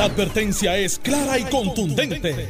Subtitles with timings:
[0.00, 2.48] La advertencia es clara y contundente.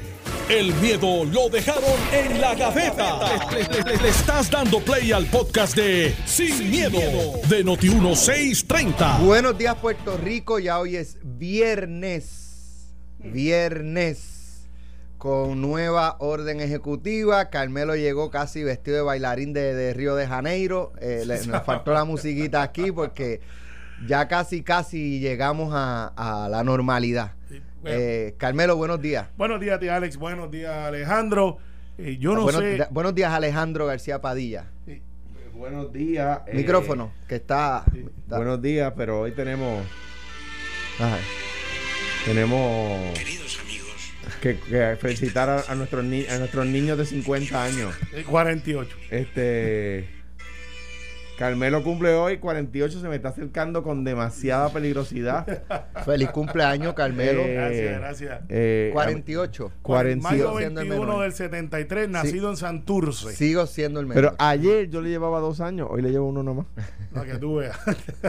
[0.49, 3.19] El miedo lo dejaron en la gaveta.
[3.51, 7.01] Le, estás dando play al podcast de Sin, miedo,
[7.49, 9.25] de Noti1630.
[9.25, 10.61] Buenos días, Puerto Rico.
[10.61, 12.95] Ya hoy es viernes.
[13.19, 14.69] Viernes.
[15.19, 17.51] Con nueva orden ejecutiva.
[17.51, 20.93] Carmelo llegó casi vestido de bailarín de, Río de Janeiro.
[21.01, 23.41] Eh, nos faltó la musiquita aquí porque
[24.07, 27.33] ya casi, casi llegamos a, a la normalidad.
[27.83, 27.97] bueno.
[27.99, 29.27] Eh, Carmelo, buenos días.
[29.37, 30.17] Buenos días, tía Alex.
[30.17, 31.59] Buenos días, Alejandro.
[31.99, 32.87] Eh, yo no buenos, sé.
[32.91, 34.67] buenos días, Alejandro García Padilla.
[35.55, 36.41] Buenos días.
[36.47, 37.85] eh, Micrófono, que está.
[37.93, 38.05] sí.
[38.23, 39.85] está- Buenos días, pero hoy tenemos
[40.99, 41.19] Ajá.
[42.25, 43.19] tenemos
[44.41, 47.95] que, que felicitar a, a nuestros ni- a nuestros niños de 50 años.
[48.15, 48.97] eh, 48.
[49.11, 50.09] Este
[51.41, 55.47] Carmelo cumple hoy 48, se me está acercando con demasiada peligrosidad.
[56.05, 57.41] Feliz cumpleaños, Carmelo.
[57.41, 58.41] Eh, Gracias, gracias.
[58.51, 59.73] Eh, 48.
[59.81, 61.23] 40 Mayo siendo el 21 menor.
[61.23, 63.33] del 73, nacido en Santurce.
[63.33, 64.23] Sigo siendo el menor.
[64.23, 66.67] Pero ayer yo le llevaba dos años, hoy le llevo uno nomás.
[67.15, 67.79] Para que tú veas.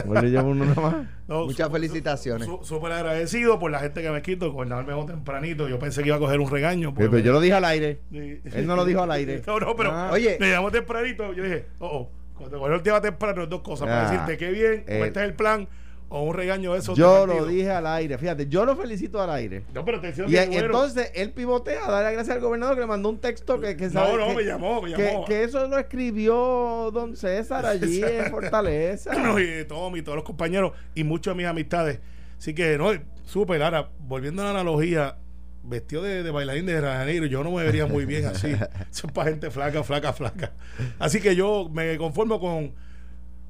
[0.06, 0.96] Hoy le llevo uno nomás.
[1.28, 2.48] No, Muchas su- felicitaciones.
[2.48, 5.68] su- Súper agradecido por la gente que me quito, con el mejor tempranito.
[5.68, 6.94] Yo pensé que iba a coger un regaño.
[6.94, 8.00] Pero, yo lo dije al aire.
[8.10, 8.40] Sí.
[8.54, 9.42] Él no lo dijo al aire.
[9.46, 10.08] No, no, pero Ah.
[10.14, 10.38] Oye.
[10.40, 11.30] me llamó tempranito.
[11.34, 12.21] Yo dije, oh, oh.
[12.42, 13.86] Cuando cogió el tema temprano, dos cosas.
[13.88, 14.10] Para Ah.
[14.10, 15.02] decirte qué bien, Eh.
[15.06, 15.68] este es el plan,
[16.08, 16.98] o un regaño de esos.
[16.98, 18.18] Yo lo dije al aire.
[18.18, 19.64] Fíjate, yo lo felicito al aire.
[19.72, 20.66] No, pero te decía Y, bueno.
[20.66, 24.12] entonces él pivotea darle gracias al gobernador que le mandó un texto que, que sabe
[24.12, 25.24] No, no, que, me llamó, me que- llamó.
[25.24, 29.12] que eso lo escribió don César allí en Fortaleza.
[29.18, 32.00] No, y Tommy, todos los compañeros y muchas de mis amistades.
[32.38, 32.90] Así que, no,
[33.24, 35.16] súper, ahora, volviendo a la analogía,
[35.64, 38.48] vestido de, de bailarín de Janeiro, yo no me vería muy bien así.
[38.90, 40.52] Eso es para gente flaca, flaca, flaca.
[40.98, 42.72] Así que yo me conformo con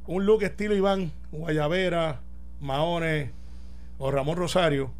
[0.06, 2.20] un look estilo Iván, Guayavera,
[2.60, 3.30] Maones
[3.98, 4.92] o Ramón Rosario,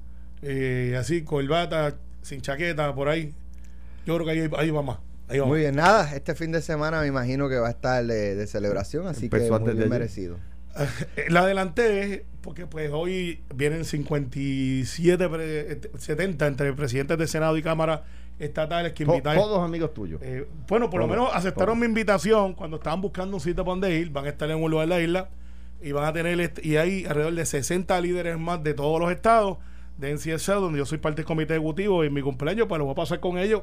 [0.42, 3.34] eh, así, corbata, sin chaqueta, por ahí.
[4.06, 4.98] Yo creo que ahí, ahí va más.
[5.28, 5.60] Ahí va Muy más.
[5.60, 9.06] bien, nada, este fin de semana me imagino que va a estar de, de celebración,
[9.06, 10.36] así Empezó que muy bien merecido.
[11.16, 17.56] Eh, La adelanté porque pues hoy vienen 57, pre- eh, 70 entre presidentes de Senado
[17.56, 18.04] y Cámara
[18.38, 19.36] estatales que invitan.
[19.36, 20.20] todos amigos tuyos.
[20.22, 21.78] Eh, bueno, por lo menos aceptaron todos.
[21.78, 24.10] mi invitación cuando estaban buscando un sitio para donde ir.
[24.10, 25.28] Van a estar en un lugar de la isla
[25.80, 29.10] y van a tener, est- y hay alrededor de 60 líderes más de todos los
[29.12, 29.58] estados
[29.98, 32.86] de NCSL, donde yo soy parte del comité ejecutivo y en mi cumpleaños, pues lo
[32.86, 33.62] voy a pasar con ellos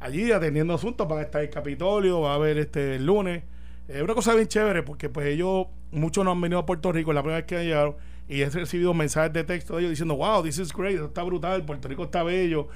[0.00, 1.06] allí atendiendo asuntos.
[1.06, 3.44] Van a estar en Capitolio, va a haber este el lunes.
[3.86, 5.66] Es una cosa bien chévere porque pues ellos,
[5.98, 7.96] muchos no han venido a Puerto Rico, es la primera vez que llegaron
[8.28, 11.22] y he recibido mensajes de texto de ellos diciendo, wow, this is great, esto está
[11.22, 12.68] brutal, Puerto Rico está bello.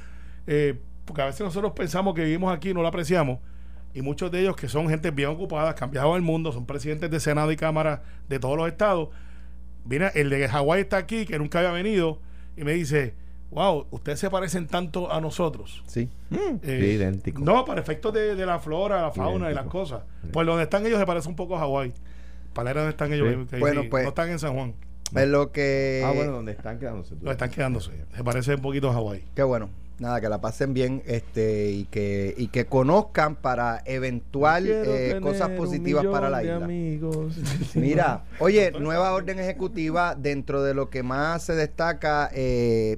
[0.46, 3.38] Eh, porque a veces nosotros pensamos que vivimos aquí y no lo apreciamos.
[3.92, 7.10] Y muchos de ellos que son gente bien ocupada, han viajado al mundo, son presidentes
[7.10, 9.08] de Senado y Cámara de todos los estados.
[9.84, 12.20] Viene el de Hawái está aquí, que nunca había venido,
[12.56, 13.14] y me dice,
[13.50, 15.82] wow, ustedes se parecen tanto a nosotros.
[15.86, 16.08] Sí.
[16.30, 17.42] Eh, Sí, idéntico.
[17.42, 19.78] No, para efectos de, de la flora, la fauna y las Idéntico.
[19.78, 20.02] cosas.
[20.32, 21.92] Pues donde están ellos se parece un poco a Hawái.
[22.52, 23.46] Para donde están ellos.
[23.50, 23.56] Sí.
[23.58, 24.74] Bueno, sí, pues- no están en San Juan.
[25.14, 26.04] Es lo que...
[26.06, 27.16] ah, bueno, donde están quedándose.
[27.16, 27.24] tú.
[27.24, 27.90] No están quedándose.
[28.14, 29.24] Se parece un poquito a Hawái.
[29.34, 29.70] Qué bueno.
[29.98, 35.50] Nada, que la pasen bien este y que y que conozcan para eventual eh, cosas
[35.50, 36.64] positivas para la isla.
[36.64, 37.36] amigos.
[37.74, 42.96] Mira, oye, nueva orden ejecutiva dentro de lo que más se destaca eh,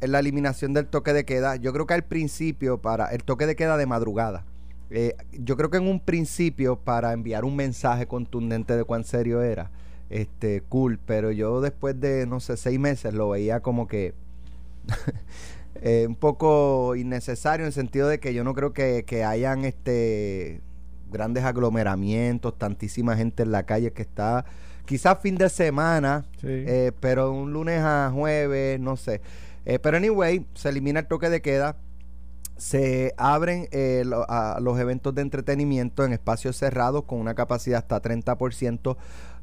[0.00, 1.56] es la eliminación del toque de queda.
[1.56, 4.44] Yo creo que al principio para el toque de queda de madrugada.
[4.90, 9.42] Eh, yo creo que en un principio para enviar un mensaje contundente de cuán serio
[9.42, 9.70] era,
[10.10, 14.14] este, cool, pero yo después de no sé seis meses lo veía como que
[15.82, 19.64] eh, un poco innecesario en el sentido de que yo no creo que, que hayan
[19.64, 20.60] este
[21.10, 24.44] grandes aglomeramientos, tantísima gente en la calle que está
[24.86, 26.46] quizás fin de semana, Sí.
[26.48, 29.20] eh, pero un lunes a jueves, no sé.
[29.64, 31.76] Eh, pero anyway, se elimina el toque de queda.
[32.60, 37.78] Se abren eh, lo- a- los eventos de entretenimiento en espacios cerrados con una capacidad
[37.78, 38.96] hasta 30%.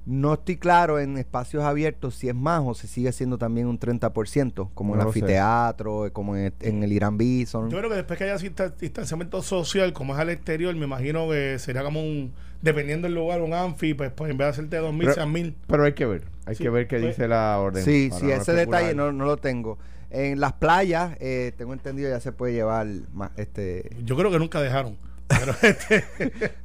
[0.05, 3.78] No estoy claro en espacios abiertos si es más o si sigue siendo también un
[3.79, 5.19] 30%, como en No el lo sé.
[5.19, 7.69] anfiteatro, como en el, en el Irán Bison.
[7.69, 8.37] Yo creo que después que haya
[8.79, 12.31] distanciamiento social, como es al exterior, me imagino que sería como un,
[12.61, 15.55] dependiendo del lugar, un anfi, pues, pues en vez de hacerte 2.000, Pero- sean 1.000.
[15.67, 16.23] Pero hay que ver.
[16.46, 17.84] Hay Sí, que ver qué pues- dice la orden.
[17.84, 18.66] Sí, sí, ese especular.
[18.66, 19.78] detalle no, no lo tengo.
[20.09, 23.89] En las playas, eh, tengo entendido, ya se puede llevar más, este...
[24.03, 24.97] Yo creo que nunca dejaron.
[25.28, 25.96] Pero este,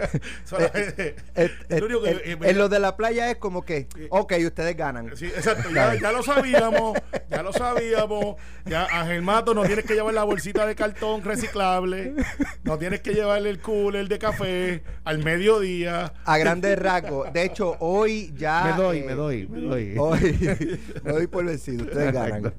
[0.59, 5.17] eh, eh, eh, en lo de la playa es como que, ok, ustedes ganan.
[5.17, 6.99] Sí, exacto, ya, ya, lo sabíamos,
[7.29, 8.37] ya lo sabíamos.
[8.65, 12.15] Ya a Germato no tienes que llevar la bolsita de cartón reciclable,
[12.63, 16.13] no tienes que llevarle el cooler de café al mediodía.
[16.25, 17.33] A grandes rasgos.
[17.33, 18.65] De hecho, hoy ya.
[18.65, 19.95] Me doy, me doy, me doy.
[19.99, 20.39] Hoy
[21.03, 22.55] me doy por vencido, ustedes ganan.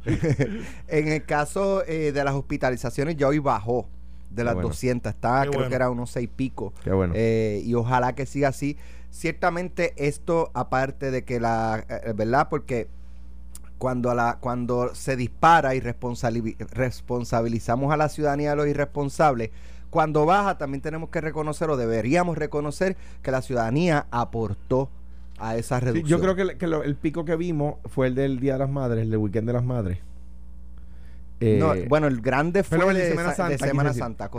[0.88, 3.88] en el caso de las hospitalizaciones, ya hoy bajó
[4.34, 5.14] de las 200.
[5.14, 6.74] Está, creo que era unos seis pico.
[6.84, 7.14] Qué bueno.
[7.16, 8.78] Eh, y ojalá que siga así.
[9.10, 12.48] Ciertamente esto, aparte de que la, eh, eh, ¿verdad?
[12.50, 12.88] Porque
[13.78, 19.52] cuando, la, cuando se dispara y responsabilizamos a la ciudadanía de los irresponsables,
[19.90, 24.90] cuando baja también tenemos que reconocer o deberíamos reconocer que la ciudadanía aportó
[25.38, 26.08] a esa reducción.
[26.08, 29.12] yo creo que, el pico que vimos fue el del Día de las Madres, el
[29.12, 30.00] del Weekend de las Madres.
[31.40, 33.50] Eh, bueno, el grande fue el de Semana Santa.
[33.50, 34.30] De Semana Santa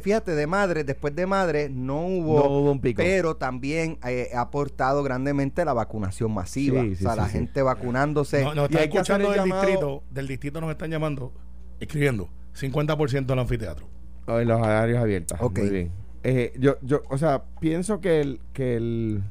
[0.00, 3.02] fíjate, de madre, después de madre, no hubo, un pico.
[3.02, 6.82] Pero también eh, ha aportado grandemente la vacunación masiva.
[6.82, 8.44] o sea, la gente vacunándose.
[8.44, 11.32] No, están escuchando del distrito, del distrito nos están llamando,
[11.80, 13.86] escribiendo, 50% del anfiteatro.
[14.26, 15.40] En los áreas abiertas.
[15.40, 15.92] Muy bien.
[16.22, 19.22] Eh, yo, yo, o sea, pienso que el, que el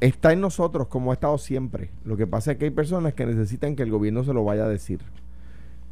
[0.00, 1.90] está en nosotros como ha estado siempre.
[2.04, 4.64] Lo que pasa es que hay personas que necesitan que el gobierno se lo vaya
[4.64, 5.00] a decir.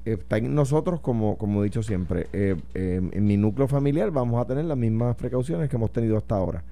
[0.05, 2.27] Está en nosotros como, como he dicho siempre.
[2.33, 6.17] Eh, eh, en mi núcleo familiar vamos a tener las mismas precauciones que hemos tenido
[6.17, 6.65] hasta ahora.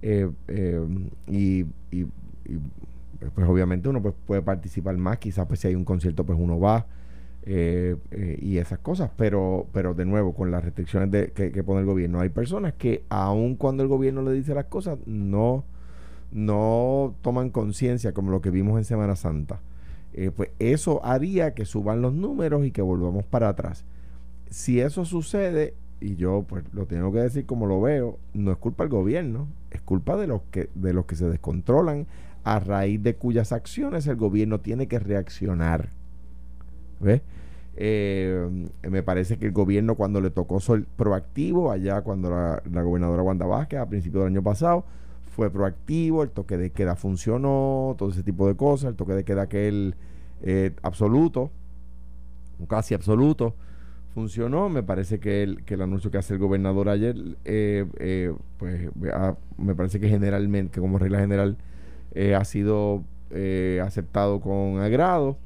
[0.00, 0.30] Eh,
[1.26, 1.64] y,
[3.34, 6.60] pues obviamente uno pues, puede participar más, quizás pues si hay un concierto pues uno
[6.60, 6.86] va.
[7.44, 12.20] y esas cosas, pero pero de nuevo, con las restricciones que, que pone el gobierno,
[12.20, 15.64] hay personas que aun cuando el gobierno le dice las cosas, no,
[16.32, 19.60] no toman conciencia como lo que vimos en Semana Santa,
[20.14, 23.84] eh, pues eso haría que suban los números y que volvamos para atrás.
[24.50, 28.58] Si eso sucede, y yo pues lo tengo que decir como lo veo, no es
[28.58, 32.06] culpa del gobierno, es culpa de los que, de los que se descontrolan,
[32.44, 35.90] a raíz de cuyas acciones el gobierno tiene que reaccionar.
[37.00, 37.22] ¿Ves?
[37.76, 42.82] Eh, me parece que el gobierno cuando le tocó ser proactivo, allá cuando la, la
[42.82, 44.84] gobernadora Wanda Vázquez a principios del año pasado,
[45.38, 49.22] fue proactivo, el toque de queda funcionó, todo ese tipo de cosas, el toque de
[49.22, 49.94] queda aquel
[50.42, 51.52] eh, absoluto,
[52.66, 53.54] casi absoluto,
[54.14, 54.68] funcionó.
[54.68, 57.14] Me parece que el, que el anuncio que hace el gobernador ayer,
[57.44, 58.90] eh, eh, pues
[59.56, 61.56] me parece que generalmente, que como regla general,
[62.36, 63.04] ha sido
[63.80, 65.38] aceptado con agrado.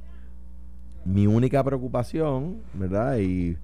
[1.05, 3.19] Mi única preocupación, ¿verdad?
[3.19, 3.59] Y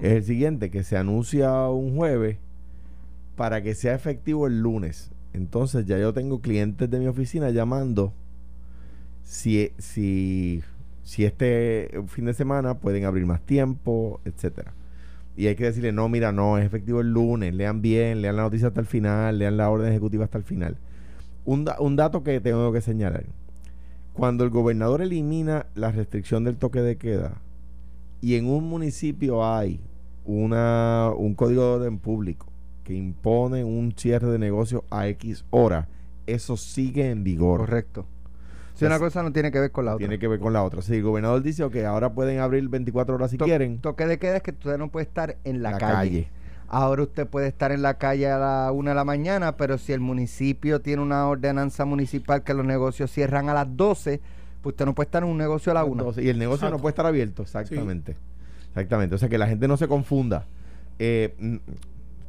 [0.00, 2.36] es el siguiente, que se anuncia un jueves
[3.36, 5.11] para que sea efectivo el lunes.
[5.32, 8.12] Entonces ya yo tengo clientes de mi oficina llamando
[9.22, 10.62] si, si,
[11.02, 14.74] si este fin de semana pueden abrir más tiempo, etcétera.
[15.36, 18.42] Y hay que decirle, no, mira, no, es efectivo el lunes, lean bien, lean la
[18.42, 20.76] noticia hasta el final, lean la orden ejecutiva hasta el final.
[21.46, 23.24] Un, un dato que tengo que señalar.
[24.12, 27.40] Cuando el gobernador elimina la restricción del toque de queda
[28.20, 29.80] y en un municipio hay
[30.26, 32.51] una, un código de orden público
[32.84, 35.88] que impone un cierre de negocio a X hora,
[36.26, 37.60] eso sigue en vigor.
[37.60, 38.06] Correcto.
[38.74, 39.98] Si una cosa no tiene que ver con la otra.
[39.98, 40.82] Tiene que ver con la otra.
[40.82, 43.78] Si el gobernador dice, que ahora pueden abrir 24 horas si quieren.
[43.78, 46.28] Toque de queda es que usted no puede estar en la, calle.
[46.68, 49.92] Ahora usted puede estar en la calle a la una de la mañana, pero si
[49.92, 54.20] el municipio tiene una ordenanza municipal que los negocios cierran a las 12,
[54.62, 56.04] pues usted no puede estar en un negocio a la una.
[56.16, 58.16] y el negocio no puede estar abierto, exactamente.
[58.68, 59.14] Exactamente.
[59.14, 60.46] O sea, que la gente no se confunda.
[60.98, 61.60] Eh,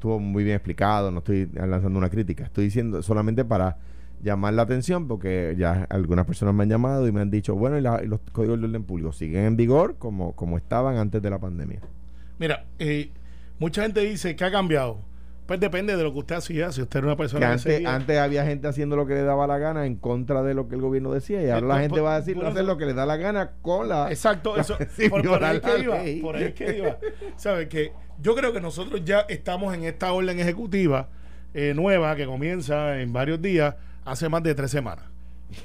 [0.03, 3.77] estuvo muy bien explicado, no estoy lanzando una crítica, estoy diciendo solamente para
[4.21, 7.77] llamar la atención porque ya algunas personas me han llamado y me han dicho, bueno,
[7.77, 11.39] y, los códigos de orden público siguen en vigor como, como estaban antes de la
[11.39, 11.79] pandemia.
[12.37, 13.11] Mira, eh,
[13.59, 14.99] mucha gente dice que ha cambiado.
[15.45, 16.71] Pues depende de lo que usted hacía.
[16.71, 19.45] Si usted era una persona que antes, antes había gente haciendo lo que le daba
[19.45, 22.15] la gana en contra de lo que el gobierno decía y ahora la gente va
[22.15, 24.77] a decir no hacer lo que le da la gana con la exacto eso
[25.09, 26.97] por, ahí que iba por ahí que iba.
[27.35, 31.09] Sabe que yo creo que nosotros ya estamos en esta orden ejecutiva
[31.53, 35.05] eh, nueva que comienza en varios días hace más de tres semanas.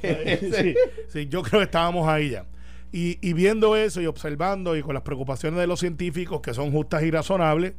[0.03, 0.75] Sí,
[1.09, 2.45] sí, yo creo que estábamos ahí ya.
[2.93, 6.73] Y, y viendo eso y observando y con las preocupaciones de los científicos que son
[6.73, 7.75] justas y razonables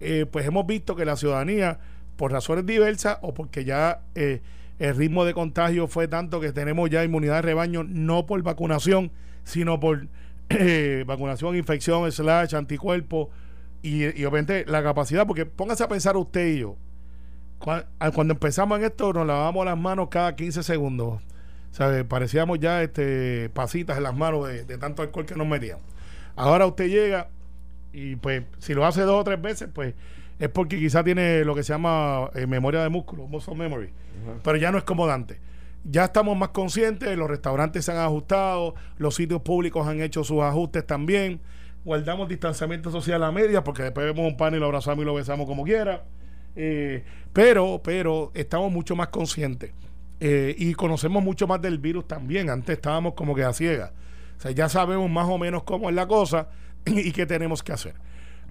[0.00, 1.78] eh, pues hemos visto que la ciudadanía,
[2.16, 4.40] por razones diversas o porque ya eh,
[4.78, 9.10] el ritmo de contagio fue tanto que tenemos ya inmunidad de rebaño, no por vacunación,
[9.44, 10.08] sino por
[10.50, 13.30] eh, vacunación, infección, slash, anticuerpo
[13.82, 16.76] y, obviamente la capacidad, porque póngase a pensar usted y yo,
[17.58, 21.20] cuando, empezamos en esto nos lavamos las manos cada 15 segundos.
[21.70, 22.04] ¿sabe?
[22.04, 25.84] Parecíamos ya este pasitas en las manos de, de tanto alcohol que nos metíamos.
[26.34, 27.28] Ahora usted llega
[27.92, 29.94] Y pues, si lo hace dos o tres veces, pues
[30.38, 33.90] es porque quizá tiene lo que se llama eh, memoria de músculo, muscle memory.
[34.42, 35.40] Pero ya no es como Dante.
[35.84, 40.42] Ya estamos más conscientes, los restaurantes se han ajustado, los sitios públicos han hecho sus
[40.42, 41.40] ajustes también.
[41.84, 45.14] Guardamos distanciamiento social a media porque después vemos un pan y lo abrazamos y lo
[45.14, 46.04] besamos como quiera.
[46.56, 49.72] Eh, pero, pero estamos mucho más conscientes
[50.20, 52.50] eh, y conocemos mucho más del virus también.
[52.50, 53.92] Antes estábamos como que a ciegas.
[54.36, 56.48] O sea, ya sabemos más o menos cómo es la cosa
[56.96, 57.94] y qué tenemos que hacer.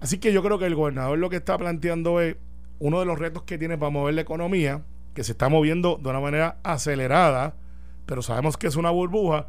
[0.00, 2.36] Así que yo creo que el gobernador lo que está planteando es
[2.78, 4.82] uno de los retos que tiene para mover la economía,
[5.14, 7.56] que se está moviendo de una manera acelerada,
[8.06, 9.46] pero sabemos que es una burbuja,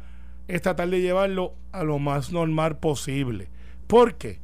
[0.48, 3.48] es tratar de llevarlo a lo más normal posible.
[3.86, 4.40] ¿Por qué?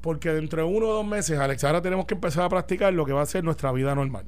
[0.00, 3.04] Porque dentro de uno o dos meses, Alex, ahora tenemos que empezar a practicar lo
[3.04, 4.26] que va a ser nuestra vida normal.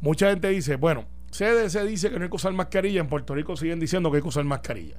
[0.00, 3.56] Mucha gente dice, bueno, CDC dice que no hay que usar mascarilla, en Puerto Rico
[3.56, 4.96] siguen diciendo que hay que usar mascarilla.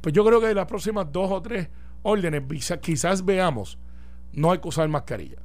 [0.00, 1.68] Pues yo creo que en las próximas dos o tres
[2.04, 2.42] órdenes
[2.80, 3.78] quizás veamos
[4.34, 5.38] no hay que usar mascarilla.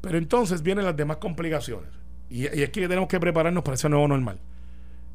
[0.00, 1.90] Pero entonces vienen las demás complicaciones.
[2.30, 4.38] Y, es que tenemos que prepararnos para ese nuevo normal.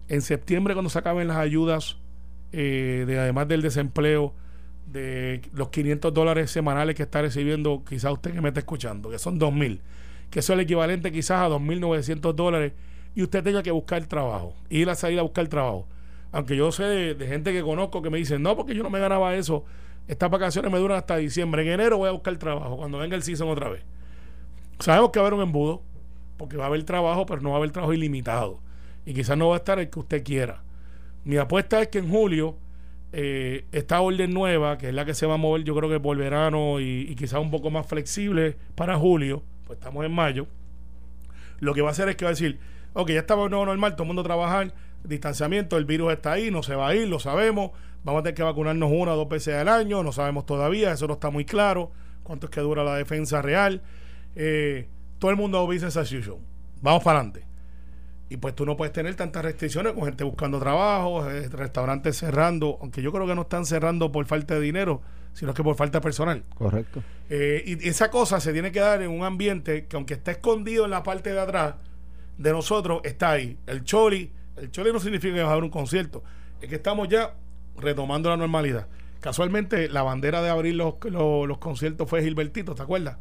[0.08, 1.98] En septiembre, cuando se acaben las ayudas,
[2.52, 4.34] eh, de además del desempleo,
[4.92, 9.20] de los 500 dólares semanales que está recibiendo, quizás usted que me está escuchando, que
[9.20, 9.80] son 2.000,
[10.30, 12.74] que eso es el equivalente quizás a 2.900 dólares,
[13.16, 15.88] y usted tenga que buscar trabajo, ir a salir a buscar trabajo.
[16.34, 18.90] Aunque yo sé de, de gente que conozco que me dicen, no, porque yo no
[18.90, 19.64] me ganaba eso
[20.12, 21.62] estas vacaciones me duran hasta diciembre.
[21.62, 23.82] En enero voy a buscar trabajo, cuando venga el season otra vez.
[24.80, 25.82] Sabemos que va a haber un embudo,
[26.36, 28.60] porque va a haber trabajo, pero no va a haber trabajo ilimitado.
[29.06, 30.64] Y quizás no va a estar el que usted quiera.
[31.24, 32.58] Mi apuesta es que en julio
[33.14, 36.02] eh, esta orden nueva, que es la que se va a mover yo creo que
[36.02, 40.46] por verano y, quizás un poco más flexible para julio, pues estamos en mayo,
[41.62, 42.60] lo que va a hacer es que va a decir,
[42.94, 44.74] ok, ya estamos nuevo normal, todo el mundo trabajar,
[45.06, 47.72] distanciamiento, el virus está ahí, no se va a ir, lo sabemos,
[48.04, 51.08] vamos a tener que vacunarnos una o dos veces al año, no sabemos todavía, eso
[51.08, 51.92] no está muy claro,
[52.24, 53.82] cuánto es que dura la defensa real.
[54.36, 54.88] Eh,
[55.20, 56.40] todo el mundo business as usual.
[56.82, 57.46] Vamos para adelante.
[58.30, 62.78] Y pues tú no puedes tener tantas restricciones con gente buscando trabajo, eh, restaurantes cerrando,
[62.82, 65.02] aunque yo creo que no están cerrando por falta de dinero,
[65.34, 66.44] sino que por falta de personal.
[66.56, 67.04] Correcto.
[67.30, 70.86] Eh, y esa cosa se tiene que dar en un ambiente que aunque está escondido
[70.86, 71.76] en la parte de atrás
[72.38, 73.58] de nosotros, está ahí.
[73.68, 76.24] El choli, el choli no significa que va a haber un concierto,
[76.62, 77.36] es que estamos ya
[77.82, 78.88] retomando la normalidad.
[79.20, 83.18] Casualmente, la bandera de abrir los, los, conciertos fue Gilbertito, ¿te acuerdas?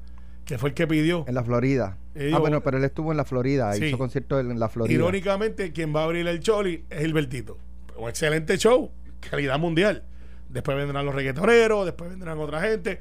[0.46, 1.24] Que fue el que pidió.
[1.28, 1.98] En la Florida.
[2.32, 4.94] ah, bueno, pero él estuvo en la Florida, hizo conciertos en la Florida.
[4.94, 7.58] Irónicamente, quien va a abrir el Choli es Gilbertito.
[7.96, 8.90] Un excelente show,
[9.28, 10.04] calidad mundial.
[10.48, 12.98] Después vendrán los reggaetoneros, después vendrán otra gente.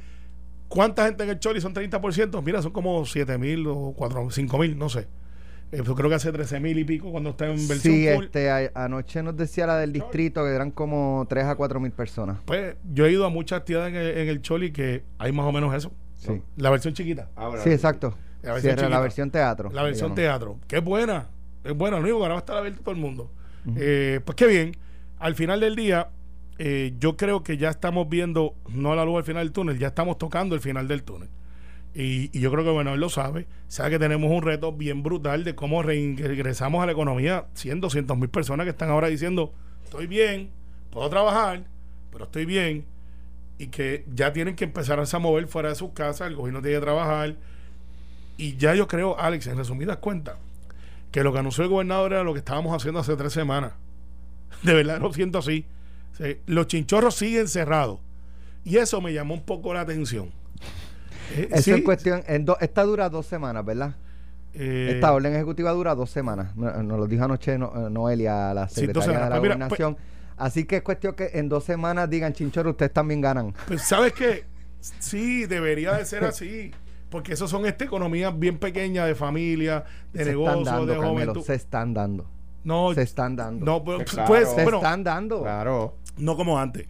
[0.67, 2.43] ¿Cuánta gente en el Choli son 30%?
[2.43, 5.07] Mira, son como 7 mil o 4, 5 mil, no sé.
[5.71, 8.71] Eh, yo creo que hace 13 mil y pico cuando está en versión Sí, este,
[8.73, 12.37] anoche nos decía la del distrito que eran como 3 a 4 mil personas.
[12.45, 15.73] Pues yo he ido a muchas actividades en el, Choli que hay más o menos
[15.75, 15.91] eso.
[16.15, 16.41] Sí.
[16.57, 17.29] La versión chiquita.
[17.35, 18.15] Ah, sí, exacto.
[18.41, 19.69] La versión, la versión teatro.
[19.71, 20.59] La versión teatro.
[20.67, 21.27] Que es buena.
[21.63, 21.97] Es buena.
[21.97, 23.31] Lo único que ahora va a estar abierto todo el mundo.
[23.75, 24.75] Eh, pues qué bien.
[25.19, 26.09] Al final del día,
[26.57, 29.87] eh, yo creo que ya estamos viendo, no la luz al final del túnel, ya
[29.87, 31.29] estamos tocando el final del túnel.
[31.93, 33.47] Y, yo creo que bueno, él lo sabe.
[33.67, 37.47] Sabe que tenemos un reto bien brutal de cómo regresamos a la economía.
[37.53, 39.53] 100, 200 mil personas que están ahora diciendo,
[39.83, 40.51] estoy bien,
[40.91, 41.63] puedo trabajar,
[42.11, 42.85] pero estoy bien.
[43.57, 46.77] Y que ya tienen que empezar a mover fuera de sus casas, el gobierno tiene
[46.77, 47.35] que trabajar.
[48.37, 50.37] Y ya yo creo, Alex, en resumidas cuentas,
[51.11, 53.73] que lo que anunció el gobernador era lo que estábamos haciendo hace tres semanas.
[54.63, 55.65] De verdad lo siento así.
[56.45, 57.99] los chinchorros siguen cerrados.
[58.63, 60.31] Y eso me llamó un poco la atención.
[61.35, 62.23] Eh, Eso es cuestión.
[62.27, 63.95] En esta dura dos semanas, ¿verdad?
[64.53, 66.55] Eh, esta orden ejecutiva dura dos semanas.
[66.55, 69.97] Nos, lo dijo anoche no, Noelia, la secretaria de la pues gobernación.
[70.37, 73.53] Así que es cuestión que en dos semanas digan, Chinchorro, ustedes también ganan.
[73.67, 74.45] Pues sabes que
[74.79, 76.71] sí, debería de ser así.
[77.09, 79.83] Porque eso son esta economías bien pequeñas de familia,
[80.13, 81.41] de negocios, de juventud.
[81.41, 82.29] Se están dando.
[82.63, 83.65] No, se están dando.
[83.65, 85.41] No, pues, pues se están dando.
[85.41, 85.95] Claro.
[86.17, 86.87] No como antes.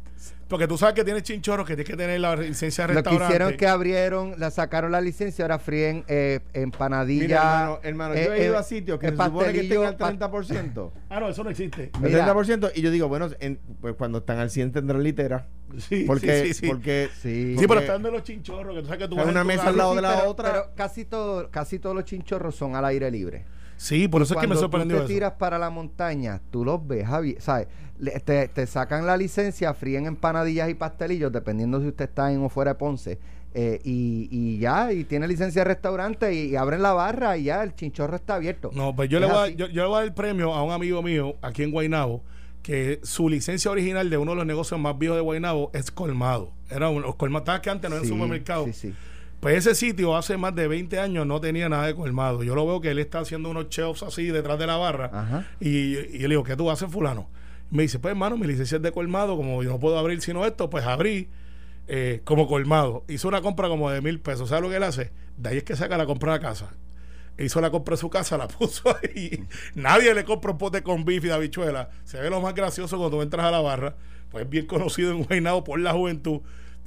[0.49, 3.11] Porque tú sabes que tienes chinchorros que tienes que tener la licencia de restaurante.
[3.11, 7.27] Lo que hicieron que abrieron, la sacaron la licencia, ahora fríen eh, empanadillas.
[7.27, 10.91] Mira, hermano, yo he eh, ido a sitios que se supone que tengan el 30%.
[11.09, 11.91] ah, no, eso no existe.
[12.03, 12.71] El 30%.
[12.73, 13.29] Y yo digo, bueno,
[13.79, 15.47] pues cuando están al 100 tendrán litera.
[15.77, 17.55] Sí, porque, sí, sí, Porque, sí.
[17.55, 19.77] Sí, pero están de los chinchorros, que tú sabes que tú vas una mesa al
[19.77, 20.51] lado de la otra.
[20.51, 23.45] Pero casi, todo, casi todos los chinchorros son al aire libre.
[23.79, 24.97] Sí, por eso es que me sorprendió.
[24.97, 27.67] Cuando tú te tiras para la montaña, tú los ves, Javi, ¿sabes?
[28.25, 32.49] te, te, sacan la licencia, fríen empanadillas y pastelillos, dependiendo si usted está en o
[32.49, 33.19] fuera de Ponce.
[33.53, 37.63] Eh, y, y, ya, y tiene licencia de restaurante y, abren la barra y ya
[37.63, 38.69] el chinchorro está abierto.
[38.73, 40.61] No, pues yo le, voy a, yo, yo, le voy a dar el premio a
[40.61, 42.21] un amigo mío aquí en Guaynabo
[42.61, 46.51] que su licencia original de uno de los negocios más viejos de Guaynabo es colmado.
[46.69, 48.65] Era un colmado, que antes no era un supermercado.
[48.65, 48.93] Sí, sí
[49.39, 52.43] Pues ese sitio hace más de 20 años no tenía nada de colmado.
[52.43, 55.09] Yo lo veo que él está haciendo unos shelves así detrás de la barra.
[55.13, 55.45] Ajá.
[55.59, 57.29] Y, y le digo, ¿qué tú haces, fulano?
[57.71, 60.45] Me dice, pues hermano, mi licencia es de colmado, como yo no puedo abrir sino
[60.45, 61.29] esto, pues abrí
[61.87, 63.03] eh, como colmado.
[63.07, 64.49] Hizo una compra como de mil pesos.
[64.49, 65.11] ¿Sabes lo que él hace?
[65.37, 66.69] De ahí es que saca la compra de casa.
[67.37, 69.43] Hizo la compra de su casa, la puso ahí.
[69.73, 71.89] Nadie le compra un pote con bife y de habichuela.
[72.03, 73.95] Se ve lo más gracioso cuando entras a la barra.
[74.29, 76.41] Pues es bien conocido en Guaynabo por la juventud.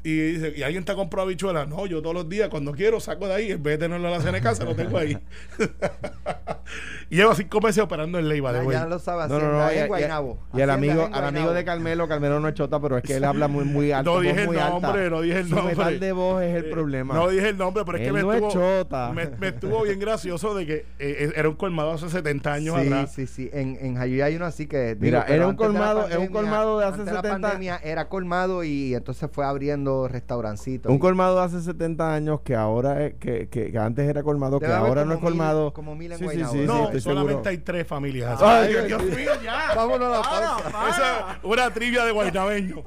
[0.05, 1.69] Y dice, ¿y alguien te ha comprado habichuelas?
[1.69, 3.53] No, yo todos los días, cuando quiero, saco de ahí.
[3.53, 5.17] En vez de tenerlo en la cena de casa, lo tengo ahí.
[7.11, 8.77] y llevo cinco meses operando en Leiva de güey.
[8.77, 9.73] ya lo sabe No, no, no.
[9.73, 10.39] Y, Guaynabo.
[10.55, 13.25] y el amigo, al amigo de Carmelo, Carmelo no es chota, pero es que él
[13.25, 14.15] habla muy, muy alto.
[14.15, 15.99] No dije el nombre, no dije el nombre.
[15.99, 17.15] de voz es el Eh, problema.
[17.15, 19.13] No dije el nombre, pero es que me no es estuvo, chota.
[19.13, 22.77] me, me estuvo bien gracioso de que eh, eh, era un colmado hace 70 años
[22.81, 23.13] Sí, atrás.
[23.13, 23.51] sí, sí.
[23.53, 24.97] En, en Jayuya hay uno así que.
[24.99, 28.65] Mira, era un colmado- es un colmado de hace antes la 70 pandemia era colmado
[28.65, 30.91] y entonces fue abriendo restaurancitos.
[30.91, 34.23] Un y- colmado de hace 70 años que ahora es, que, que, que antes era
[34.23, 35.73] colmado, que ahora no es mil- colmado.
[35.73, 36.75] como mil en Sí, sí, Guaynabo, sí, ¿no?
[37.01, 37.49] solamente seguro.
[37.51, 38.45] hay tres familias así.
[38.47, 39.73] Ay, Ay, Dios Dios mío, ya.
[39.75, 40.89] Vámonos a la pausa.
[40.91, 42.85] Esa es una trivia de guaynabeño.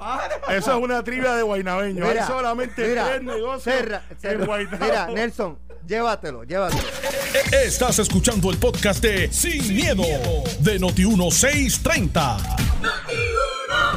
[0.49, 2.03] Eso es una trivia de guaynabeño.
[2.05, 4.85] Hay Mira, solamente mira, tres negocios cerra- cerra- en Guaynabo.
[4.85, 5.57] Mira, Nelson,
[5.87, 6.81] llévatelo, llévatelo.
[7.65, 10.03] Estás escuchando el podcast de Sin, miedo,
[10.59, 13.24] de Noti1630.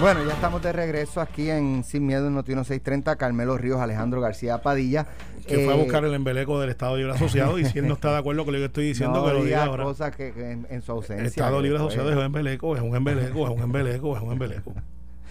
[0.00, 3.16] Bueno, ya estamos de regreso aquí en Sin Miedo en Noti 630.
[3.16, 5.06] Carmelo Ríos, Alejandro García Padilla.
[5.46, 7.94] que fue a Eh, buscar el embeleco del Estado Libre Asociado y si él no
[7.94, 9.84] está de acuerdo con lo que estoy diciendo, no que lo diga ahora.
[9.84, 11.20] cosas que, que en, en su ausencia.
[11.22, 14.32] El Estado Libre Asociado es un embeleco, es un embeleco, es un embeleco, es un
[14.32, 14.74] embeleco.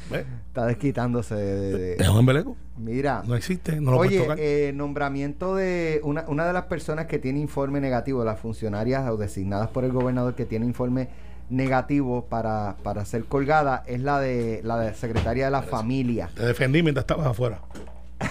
[0.10, 0.26] ¿Ves?
[0.48, 1.78] Está desquitándose de...
[1.78, 2.56] de- Es un embeleco.
[2.78, 3.24] Mira.
[3.28, 4.38] No existe, no lo puedes Oye, tocar.
[4.40, 9.18] eh, nombramiento de una, una de las personas que tiene informe negativo, las funcionarias o
[9.18, 11.27] designadas por el gobernador que tiene informe negativo
[12.30, 16.30] para, para ser colgada, es la de la de secretaria de la familia.
[16.36, 17.60] Te defendí mientras estabas afuera.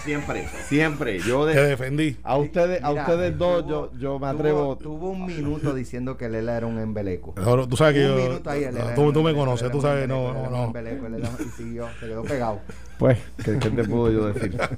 [0.03, 1.21] Siempre, siempre.
[1.21, 2.17] Yo Te de, defendí.
[2.25, 4.77] a ustedes, a ustedes dos, tuvo- yo, yo me atrevo.
[4.77, 7.35] Tuvo, un minuto diciendo que Lela era un embeleco.
[7.69, 8.23] Tú sabes que un yo.
[8.29, 10.65] minuto ahí, tú, me conoces, tú sabes, no, no, era un no.
[10.65, 12.61] embeleco, él era- y siguió, se quedó pegado.
[12.99, 14.59] Pues, ¿qué, qué te puedo yo decir?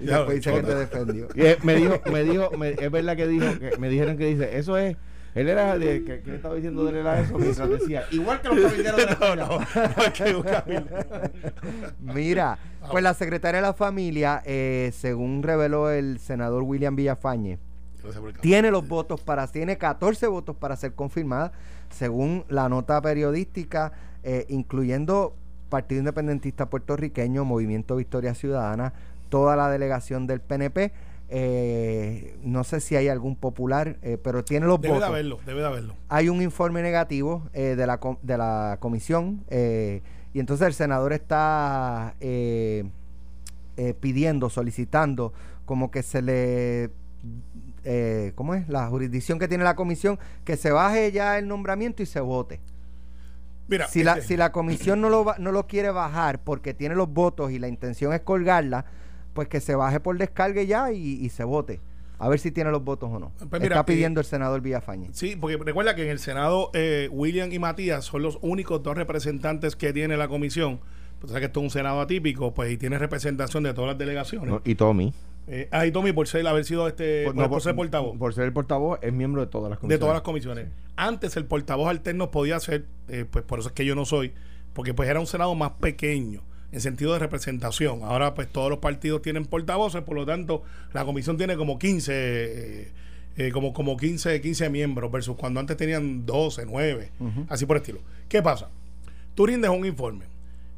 [0.00, 1.28] Y Ya, después dice que te defendió.
[1.34, 4.26] Y, eh, me dijo, me dijo, me- es verdad que dijo, que me dijeron que
[4.26, 4.96] dice, eso es,
[5.34, 8.48] él era de, que, que estaba diciendo de él era eso, mientras decía, igual que
[8.48, 10.82] los cabilderos de la No, no, no que.
[12.00, 12.58] Mira,
[12.90, 17.58] pues la secretaria de la familia, eh, según reveló el senador William Villafañe,
[18.40, 21.52] tiene los votos para, tiene 14 votos para ser confirmada,
[21.90, 23.92] según la nota periodística,
[24.24, 25.34] eh, incluyendo
[25.68, 28.92] Partido Independentista Puertorriqueño, Movimiento Victoria Ciudadana,
[29.28, 30.92] toda la delegación del PNP.
[31.34, 35.08] Eh, no sé si hay algún popular, eh, pero tiene los Debe de votos.
[35.08, 35.94] haberlo, debe de haberlo.
[36.10, 40.02] Hay un informe negativo eh, de, la, com- de la comisión eh,
[40.34, 42.84] y entonces el senador está eh,
[43.78, 45.32] eh, pidiendo, solicitando
[45.64, 46.90] como que se le...
[47.84, 48.68] eh, ¿Cómo es?
[48.68, 52.60] La jurisdicción que tiene la comisión, que se baje ya el nombramiento y se vote.
[53.68, 56.74] Mira, Si la, este, si la comisión no lo, va- no lo quiere bajar porque
[56.74, 58.84] tiene los votos y la intención es colgarla,
[59.34, 61.80] pues que se baje por descargue ya y, y se vote.
[62.18, 63.32] A ver si tiene los votos o no.
[63.50, 65.08] Pues mira, Está pidiendo eh, el senador Villafañe.
[65.12, 68.96] Sí, porque recuerda que en el Senado eh, William y Matías son los únicos dos
[68.96, 70.78] representantes que tiene la comisión.
[71.18, 73.98] Pues sabes que esto es un Senado atípico, pues y tiene representación de todas las
[73.98, 74.50] delegaciones.
[74.50, 75.12] No, y Tommy,
[75.48, 78.16] Eh, ah, y Tommy, por ser, haber sido este, por, por, no, por ser portavoz
[78.16, 80.00] por ser el portavoz, es miembro de todas las de comisiones.
[80.00, 80.68] todas las comisiones.
[80.94, 84.32] Antes el portavoz alterno podía ser, eh, pues por eso es que yo no soy,
[84.74, 88.00] porque pues era un Senado más pequeño en sentido de representación.
[88.02, 92.12] Ahora pues todos los partidos tienen portavoces, por lo tanto la comisión tiene como 15,
[92.14, 92.92] eh,
[93.36, 97.12] eh, como, como 15, 15 miembros versus cuando antes tenían 12, 9,
[97.48, 98.00] así por estilo.
[98.28, 98.70] ¿Qué pasa?
[99.34, 100.26] Tú rindes un informe.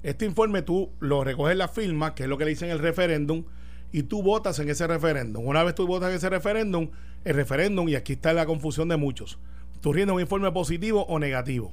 [0.03, 3.45] Este informe tú lo recoges la firma, que es lo que le dicen el referéndum,
[3.91, 5.47] y tú votas en ese referéndum.
[5.47, 6.91] Una vez tú votas en ese referéndum,
[7.25, 9.39] el referéndum, y aquí está la confusión de muchos,
[9.81, 11.73] tú rindes un informe positivo o negativo.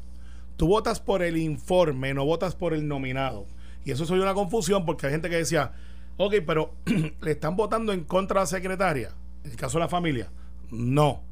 [0.56, 3.48] Tú votas por el informe, no votas por el nominado.
[3.84, 5.74] Y eso soy una confusión porque hay gente que decía,
[6.18, 6.76] ok, pero
[7.22, 9.12] le están votando en contra a la secretaria,
[9.44, 10.32] en el caso de la familia.
[10.70, 11.24] No.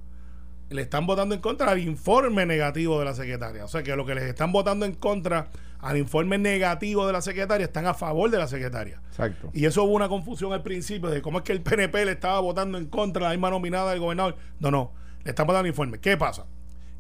[0.70, 3.66] Le están votando en contra al informe negativo de la secretaria.
[3.66, 7.22] O sea que lo que les están votando en contra al informe negativo de la
[7.22, 9.02] secretaria están a favor de la secretaria.
[9.10, 9.50] Exacto.
[9.54, 12.40] Y eso hubo una confusión al principio de cómo es que el PNP le estaba
[12.40, 14.36] votando en contra a la misma nominada del gobernador.
[14.60, 14.92] No, no,
[15.24, 16.00] le están votando el informe.
[16.00, 16.46] ¿Qué pasa?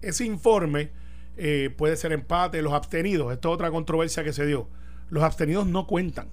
[0.02, 0.92] Ese informe
[1.38, 4.68] eh, puede ser empate, los abstenidos, esto es otra controversia que se dio.
[5.10, 6.28] Los abstenidos no cuentan.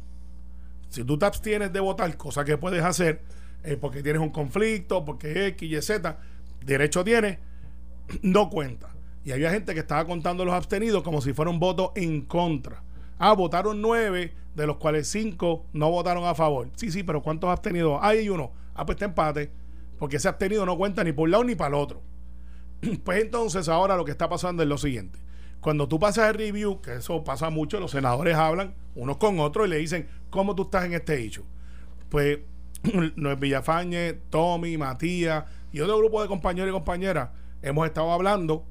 [0.88, 3.22] Si tú te abstienes de votar, cosa que puedes hacer,
[3.64, 6.18] eh, porque tienes un conflicto, porque X, Y, Z,
[6.64, 7.38] derecho tienes,
[8.22, 8.90] no cuenta.
[9.24, 12.82] Y había gente que estaba contando los abstenidos como si fuera un voto en contra.
[13.18, 16.70] Ah, votaron nueve, de los cuales cinco no votaron a favor.
[16.76, 17.96] Sí, sí, pero ¿cuántos has tenido?
[17.96, 18.52] Ah, hay uno.
[18.74, 19.50] Ah, pues está empate.
[19.98, 22.02] Porque ese abstenido no cuenta ni por un lado ni para el otro.
[23.04, 25.18] Pues entonces ahora lo que está pasando es lo siguiente.
[25.60, 29.66] Cuando tú pasas el review, que eso pasa mucho, los senadores hablan unos con otros
[29.66, 31.44] y le dicen, ¿cómo tú estás en este hecho?
[32.08, 32.38] Pues
[32.82, 37.30] es Villafañe, Tommy, Matías y otro grupo de compañeros y compañeras
[37.62, 38.64] hemos estado hablando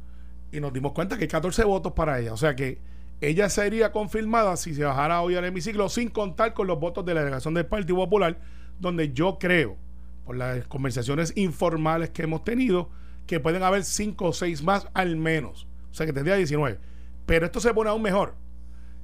[0.51, 2.33] y nos dimos cuenta que hay 14 votos para ella.
[2.33, 2.79] O sea que
[3.21, 7.13] ella sería confirmada si se bajara hoy al hemiciclo sin contar con los votos de
[7.13, 8.39] la delegación del Partido Popular,
[8.79, 9.77] donde yo creo,
[10.25, 12.89] por las conversaciones informales que hemos tenido,
[13.27, 15.67] que pueden haber 5 o 6 más al menos.
[15.95, 16.77] O sea que tendría 19.
[17.25, 18.35] Pero esto se pone aún mejor.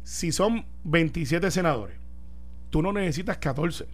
[0.04, 1.96] Si son 27 senadores,
[2.70, 3.88] tú no necesitas 14.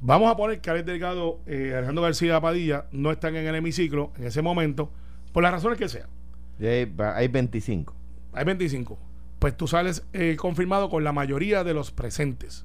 [0.00, 4.12] Vamos a poner que Alex Delgado, eh, Alejandro García Padilla no están en el hemiciclo
[4.16, 4.92] en ese momento,
[5.32, 6.08] por las razones que sean.
[6.60, 7.92] Hay, hay 25.
[8.32, 8.96] Hay 25.
[9.40, 12.64] Pues tú sales eh, confirmado con la mayoría de los presentes.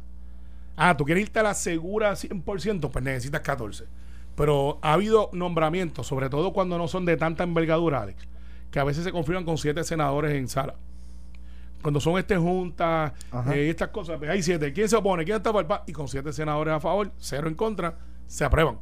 [0.76, 3.86] Ah, tú quieres irte a la segura 100%, pues necesitas 14.
[4.36, 8.28] Pero ha habido nombramientos, sobre todo cuando no son de tanta envergadura, Alex,
[8.74, 10.74] que a veces se confirman con siete senadores en sala.
[11.84, 13.14] Cuando son este juntas
[13.54, 14.74] eh, estas cosas, pues hay siete.
[14.74, 15.26] ¿Quién se opone?
[15.26, 15.84] ¿Quién está para el pa?
[15.86, 18.80] Y con siete senadores a favor, cero en contra, se aprueban.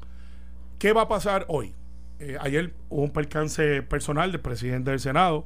[0.79, 1.75] ¿Qué va a pasar hoy?
[2.19, 5.45] Eh, ayer hubo un percance personal del presidente del Senado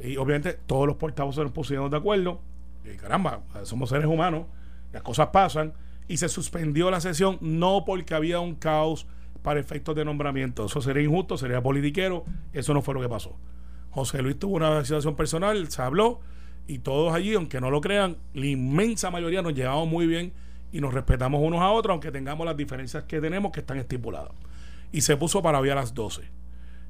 [0.00, 2.40] y obviamente todos los portavoces nos pusieron de acuerdo.
[2.84, 4.46] Y caramba, somos seres humanos,
[4.92, 5.74] las cosas pasan
[6.08, 9.06] y se suspendió la sesión no porque había un caos
[9.42, 10.64] para efectos de nombramiento.
[10.64, 12.24] Eso sería injusto, sería politiquero.
[12.52, 13.36] Eso no fue lo que pasó.
[13.96, 16.20] José Luis tuvo una situación personal, se habló
[16.66, 20.34] y todos allí, aunque no lo crean, la inmensa mayoría nos llevamos muy bien
[20.70, 24.32] y nos respetamos unos a otros, aunque tengamos las diferencias que tenemos que están estipuladas.
[24.92, 26.24] Y se puso para hoy a las 12.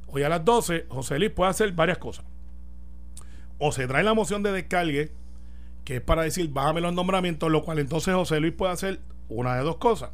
[0.09, 2.25] Hoy a las 12, José Luis puede hacer varias cosas.
[3.59, 5.13] O se trae la moción de descargue,
[5.85, 9.55] que es para decir, bájame los nombramientos, lo cual entonces José Luis puede hacer una
[9.55, 10.11] de dos cosas.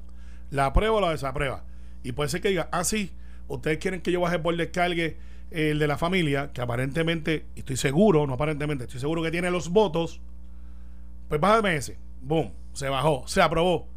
[0.50, 1.64] La aprueba o la desaprueba.
[2.02, 3.12] Y puede ser que diga, ah, sí,
[3.48, 5.16] ustedes quieren que yo baje por descargue
[5.54, 9.68] el de la familia, que aparentemente, estoy seguro, no aparentemente, estoy seguro que tiene los
[9.68, 10.20] votos,
[11.28, 11.98] pues bájame ese.
[12.20, 13.88] Boom, se bajó, se aprobó.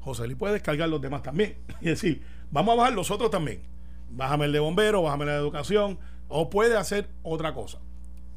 [0.00, 1.56] José Luis puede descargar los demás también.
[1.80, 3.62] Y decir, vamos a bajar los otros también.
[4.10, 7.78] Bájame el de bombero, bájame el de educación, o puede hacer otra cosa,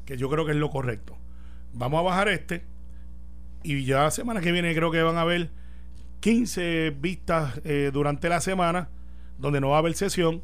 [0.04, 1.16] que yo creo que es lo correcto.
[1.72, 2.64] Vamos a bajar este,
[3.62, 5.50] y ya la semana que viene creo que van a haber
[6.20, 8.90] 15 vistas eh, durante la semana,
[9.38, 10.42] donde no va a haber sesión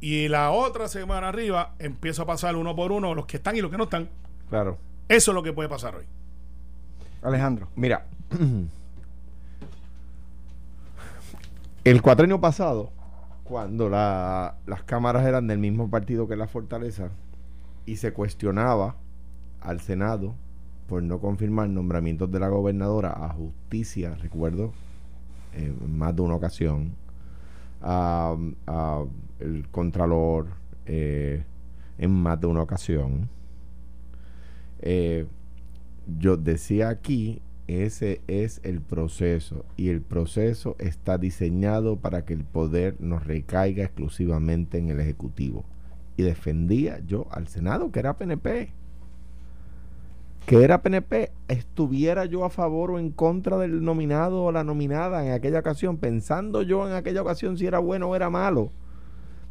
[0.00, 3.60] y la otra semana arriba empieza a pasar uno por uno los que están y
[3.60, 4.08] los que no están.
[4.48, 4.78] Claro.
[5.08, 6.04] Eso es lo que puede pasar hoy.
[7.22, 7.68] Alejandro.
[7.76, 8.06] Mira,
[11.84, 12.90] el cuatrenio pasado,
[13.44, 17.10] cuando las cámaras eran del mismo partido que la Fortaleza
[17.84, 18.96] y se cuestionaba
[19.60, 20.34] al Senado
[20.88, 24.72] por no confirmar nombramientos de la gobernadora a justicia, recuerdo,
[25.52, 26.94] en más de una ocasión,
[27.80, 28.36] a,
[29.38, 30.48] el contralor
[30.86, 31.44] eh,
[31.98, 33.28] en más de una ocasión.
[34.80, 35.26] Eh,
[36.18, 42.44] yo decía aquí, ese es el proceso y el proceso está diseñado para que el
[42.44, 45.64] poder nos recaiga exclusivamente en el Ejecutivo.
[46.16, 48.72] Y defendía yo al Senado, que era PNP
[50.46, 55.24] que era PNP, estuviera yo a favor o en contra del nominado o la nominada
[55.24, 58.72] en aquella ocasión, pensando yo en aquella ocasión si era bueno o era malo.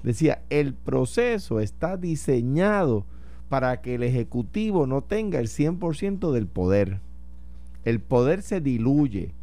[0.04, 3.06] Decía, el proceso está diseñado
[3.50, 7.02] para que el Ejecutivo no tenga el 100% del poder.
[7.84, 9.34] El poder se diluye.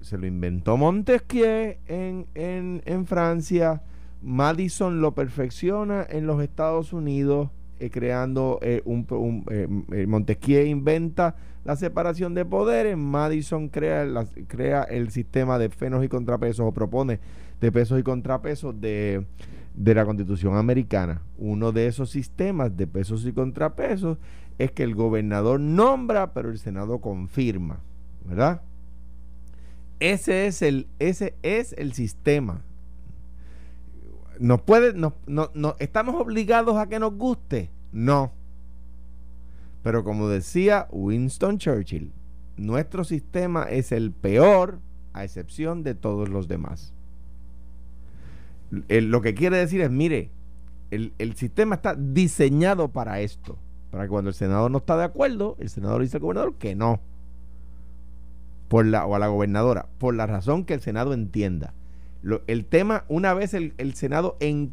[0.00, 3.82] Se lo inventó Montesquieu en, en, en Francia,
[4.22, 11.76] Madison lo perfecciona en los Estados Unidos, eh, creando eh, un, eh, Montesquieu inventa la
[11.76, 14.04] separación de poderes, Madison crea,
[14.88, 17.18] el sistema de fenos y contrapesos o propone
[17.60, 19.26] de pesos y contrapesos de,
[19.74, 21.22] de la constitución americana.
[21.38, 24.18] Uno de esos sistemas de pesos y contrapesos
[24.58, 27.80] es que el gobernador nombra, pero el Senado confirma,
[28.24, 28.62] ¿verdad?
[29.98, 32.62] Ese es el, ese es el sistema
[34.38, 37.70] ¿Nos puede, no, no, ¿Estamos obligados a que nos guste?
[37.92, 38.32] No.
[39.82, 42.12] Pero como decía Winston Churchill,
[42.56, 44.80] nuestro sistema es el peor
[45.12, 46.92] a excepción de todos los demás.
[48.70, 50.30] lo que quiere decir es, mire,
[50.90, 53.58] el, el, sistema está diseñado para esto.
[53.90, 56.74] Para que cuando el senador no está de acuerdo, el senador dice al gobernador que
[56.74, 57.00] no.
[58.68, 61.72] Por la, o a la gobernadora, por la razón que el Senado entienda
[62.46, 64.72] el tema, una vez el, Senado en,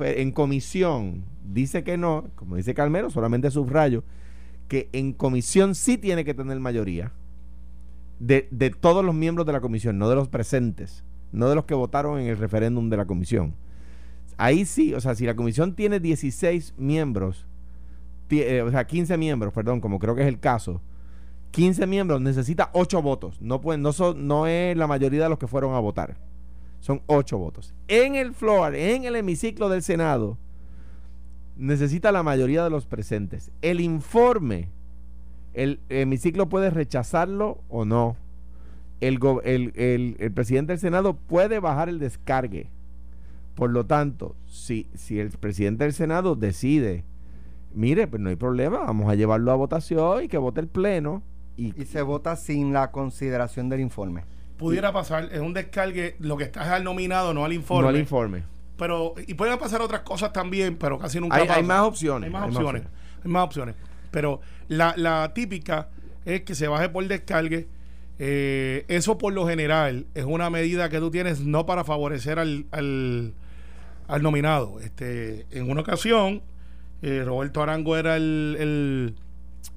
[0.00, 4.04] en comisión dice que no, como dice Calmero, solamente subrayo,
[4.68, 7.12] que en comisión sí tiene que tener mayoría
[8.18, 11.64] de, de todos los miembros de la comisión, no de los presentes, no de los
[11.64, 13.54] que votaron en el referéndum de la comisión.
[14.36, 17.46] Ahí sí, o sea, si la comisión tiene 16 miembros,
[18.30, 20.80] eh, o sea, 15 miembros, perdón, como creo que es el caso,
[21.50, 23.40] 15 miembros necesita 8 votos.
[23.40, 26.16] No, pueden, no, no es la mayoría de los que fueron a votar.
[26.80, 27.74] Son 8 votos.
[27.88, 30.38] En el floor, en el hemiciclo del Senado,
[31.56, 33.50] necesita la mayoría de los presentes.
[33.62, 34.68] El informe,
[35.52, 38.16] el hemiciclo puede rechazarlo o no.
[39.00, 42.68] El, el- el- presidente del Senado puede bajar el descargue.
[43.54, 47.04] Por lo tanto, si, si el presidente del Senado decide,
[47.74, 51.22] mire, pues no hay problema, vamos a llevarlo a votación y que vote el Pleno.
[51.56, 54.24] Y se vota sin la consideración del informe.
[54.60, 57.82] Pudiera pasar, es un descargue, lo que está es al nominado, no al informe.
[57.82, 58.42] no al informe.
[58.76, 61.58] Pero, y pueden pasar otras cosas también, pero casi nunca Hay, pasa.
[61.58, 62.26] hay más opciones.
[62.28, 62.82] Hay más hay opciones.
[63.24, 63.74] Hay más opciones.
[64.10, 65.88] Pero la, la típica
[66.24, 67.68] es que se baje por descargue.
[68.18, 72.66] Eh, eso por lo general es una medida que tú tienes no para favorecer al,
[72.70, 73.34] al,
[74.08, 74.78] al nominado.
[74.80, 76.42] Este, en una ocasión,
[77.02, 79.14] eh, Roberto Arango era el, el-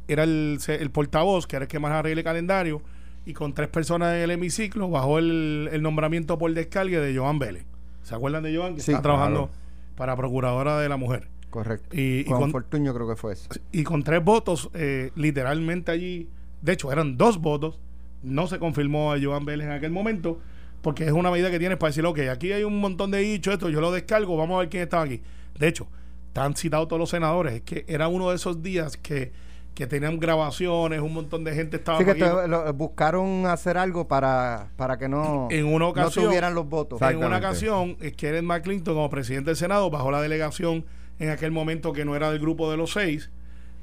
[0.10, 2.82] era el, el portavoz, que era el que más arregla el calendario,
[3.26, 7.40] y con tres personas en el hemiciclo bajó el, el nombramiento por descargue de Joan
[7.40, 7.66] Vélez.
[8.04, 8.76] ¿Se acuerdan de Joan?
[8.76, 9.62] Que Sí, está trabajando claro.
[9.96, 11.28] para Procuradora de la Mujer.
[11.50, 11.96] Correcto.
[11.96, 13.48] Y- y con, con- Fortuño creo que fue eso.
[13.72, 16.28] Y con tres votos, eh, literalmente allí,
[16.62, 17.80] de hecho eran dos votos,
[18.24, 20.40] no se confirmó a Joan Vélez en aquel momento,
[20.82, 23.54] porque es una medida que tienes para decir, ok, aquí hay un montón de dichos,
[23.54, 25.22] esto yo lo descargo, vamos a ver quién estaba aquí.
[25.58, 25.88] De hecho,
[26.28, 29.32] están citados todos los senadores, es que era uno de esos días que,
[29.76, 34.68] que tenían grabaciones, un montón de gente estaba que esto- lo- buscaron hacer algo para,
[34.76, 37.02] para que no, En una ocasión- no tuvieran los votos.
[37.02, 40.86] En una ocasión, eh, Kenneth McClinton, como presidente del Senado, bajó la delegación
[41.20, 43.32] en aquel momento que no era del grupo de los seis,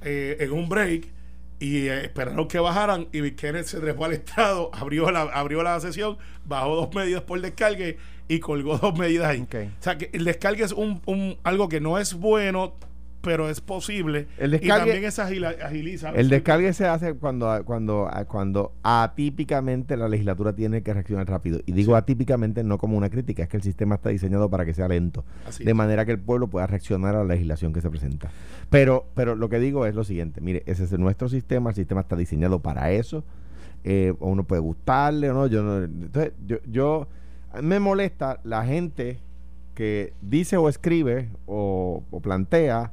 [0.02, 1.08] eh, en un break,
[1.58, 5.78] y eh, esperaron que bajaran, y Kenneth se trepó al Estado, abrió la, abrió la
[5.80, 7.98] sesión, bajó dos medidas por descargue
[8.28, 9.40] y colgó dos medidas ahí.
[9.40, 9.56] Ok.
[9.80, 12.74] O sea, que el descargue es un, un- algo que no es bueno,
[13.22, 14.26] pero es posible.
[14.38, 16.10] El y descargue- también es agila- agiliza.
[16.10, 21.60] El descargue se hace cuando, cuando, cuando atípicamente la legislatura tiene que reaccionar rápido.
[21.66, 24.72] Y digo atípicamente no como una crítica, es que el sistema está diseñado para que
[24.74, 25.24] sea lento.
[25.46, 25.76] Así de es.
[25.76, 28.30] manera que el pueblo pueda reaccionar a la legislación que se presenta.
[28.70, 32.00] Pero, pero lo que digo es lo siguiente, mire, ese es nuestro sistema, el sistema
[32.00, 33.24] está diseñado para eso.
[33.84, 35.46] Eh, o uno puede gustarle o no.
[35.46, 37.08] Yo no entonces, yo, yo
[37.62, 39.18] me molesta la gente
[39.74, 42.92] que dice o escribe o, o plantea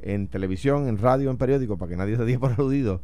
[0.00, 3.00] en televisión, en radio, en periódico, para que nadie se diga por aludido,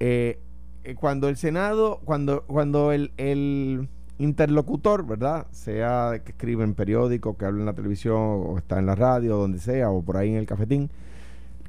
[0.00, 0.40] eh,
[0.84, 3.88] eh, cuando el Senado, cuando, cuando el, el
[4.18, 5.46] interlocutor, ¿verdad?
[5.50, 9.36] Sea que escribe en periódico, que habla en la televisión, o está en la radio,
[9.36, 10.90] donde sea, o por ahí en el cafetín,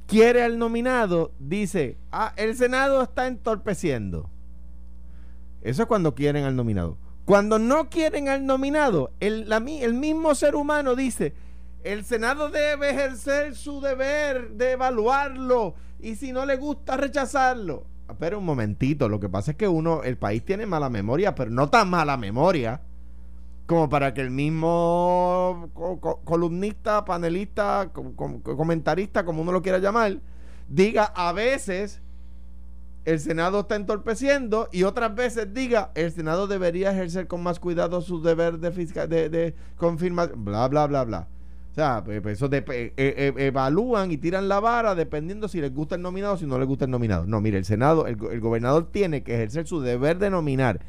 [0.08, 4.30] quiere al nominado, dice, ah, el Senado está entorpeciendo.
[5.62, 6.98] Eso es cuando quieren al nominado.
[7.26, 11.34] Cuando no quieren al nominado, el, la el mismo ser humano dice,
[11.84, 17.86] el Senado debe ejercer su deber de evaluarlo y si no le gusta rechazarlo.
[18.10, 21.52] Espera un momentito, lo que pasa es que uno, el país tiene mala memoria, pero
[21.52, 22.82] no tan mala memoria
[23.68, 29.62] como para que el mismo co- co- columnista, panelista, co- co- comentarista, como uno lo
[29.62, 30.20] quiera llamar,
[30.68, 32.02] diga a veces
[33.06, 38.02] el Senado está entorpeciendo y otras veces diga el Senado debería ejercer con más cuidado
[38.02, 41.28] su deber de, fisca- de, de confirmación, bla, bla, bla, bla.
[41.80, 46.34] Eso de- eh, eh, evalúan y tiran la vara dependiendo si les gusta el nominado
[46.34, 47.26] o si no les gusta el nominado.
[47.26, 50.82] No, mire, el Senado, el, el gobernador tiene que ejercer su deber de nominar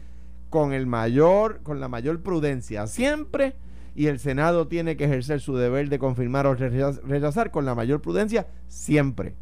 [0.49, 3.55] con el mayor, con la mayor prudencia siempre,
[3.95, 7.75] y el Senado tiene que ejercer su deber de confirmar o rechaz- rechazar con la
[7.75, 9.35] mayor prudencia siempre.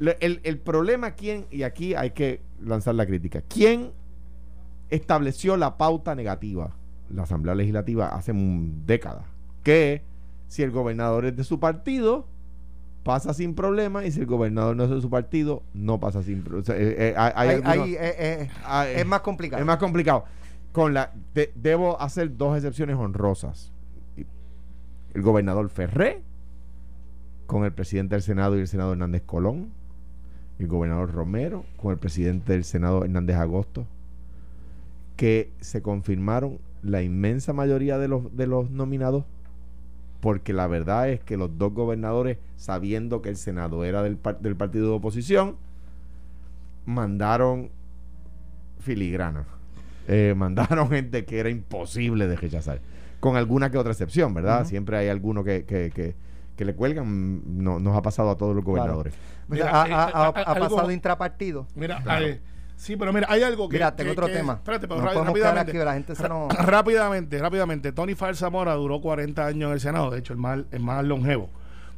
[0.00, 1.46] El, el problema, ¿quién?
[1.50, 3.42] Y aquí hay que lanzar la crítica.
[3.48, 3.92] ¿Quién
[4.90, 6.74] estableció la pauta negativa?
[7.10, 9.24] La Asamblea Legislativa hace décadas.
[9.62, 10.02] Que
[10.52, 12.26] si el gobernador es de su partido,
[13.04, 16.42] pasa sin problema, y si el gobernador no es de su partido, no pasa sin
[16.42, 16.74] problema.
[17.16, 19.60] ahí, eh, eh, Ah, eh, es más complicado.
[19.62, 20.24] es más complicado.
[20.72, 23.72] Con la de- debo hacer dos excepciones honrosas.
[25.14, 26.20] El gobernador Ferré
[27.46, 29.70] con el presidente del Senado y el senador Hernández Colón.
[30.58, 33.86] El gobernador Romero con el presidente del Senado Hernández Agosto.
[35.16, 39.24] Que se confirmaron la inmensa mayoría de los, de los nominados.
[40.22, 44.38] Porque la verdad es que los dos gobernadores, sabiendo que el Senado era del, par-
[44.40, 45.56] del partido de oposición,
[46.86, 47.70] mandaron
[48.80, 49.44] filigrana.
[50.08, 52.80] Eh, mandaron gente que era imposible de rechazar.
[53.20, 54.64] Con alguna que otra excepción, ¿verdad?
[54.66, 56.14] Siempre hay alguno que, que, que,
[56.56, 59.14] que le cuelgan, no, nos ha pasado a todos los gobernadores.
[59.48, 61.66] Mira, ha, eh, ha- ha- a- ha algo- pasado intrapartido.
[61.76, 62.26] Mira, Claro.
[62.26, 62.40] eh,
[62.82, 63.76] sí, pero mira, hay algo que.
[63.76, 64.54] Mira, tengo que- otro que- tema.
[64.54, 65.70] Espérate, pero No rápidamente.
[65.70, 67.92] aquí, la gente se Ra- Rápidamente, rápidamente.
[67.92, 71.04] Tony Far Zamora duró 40 años en el Senado, de hecho, el más, el más
[71.04, 71.48] longevo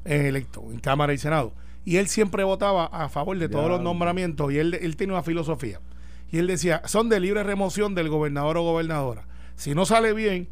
[0.04, 1.52] eh, electo en Cámara y Senado.
[1.86, 3.70] Y él siempre votaba a favor de todos Ya.
[3.72, 5.80] los nombramientos y él, él tiene una filosofía.
[6.30, 9.24] Y él decía: son de libre remoción del gobernador o gobernadora.
[9.56, 10.48] Si no sale bien,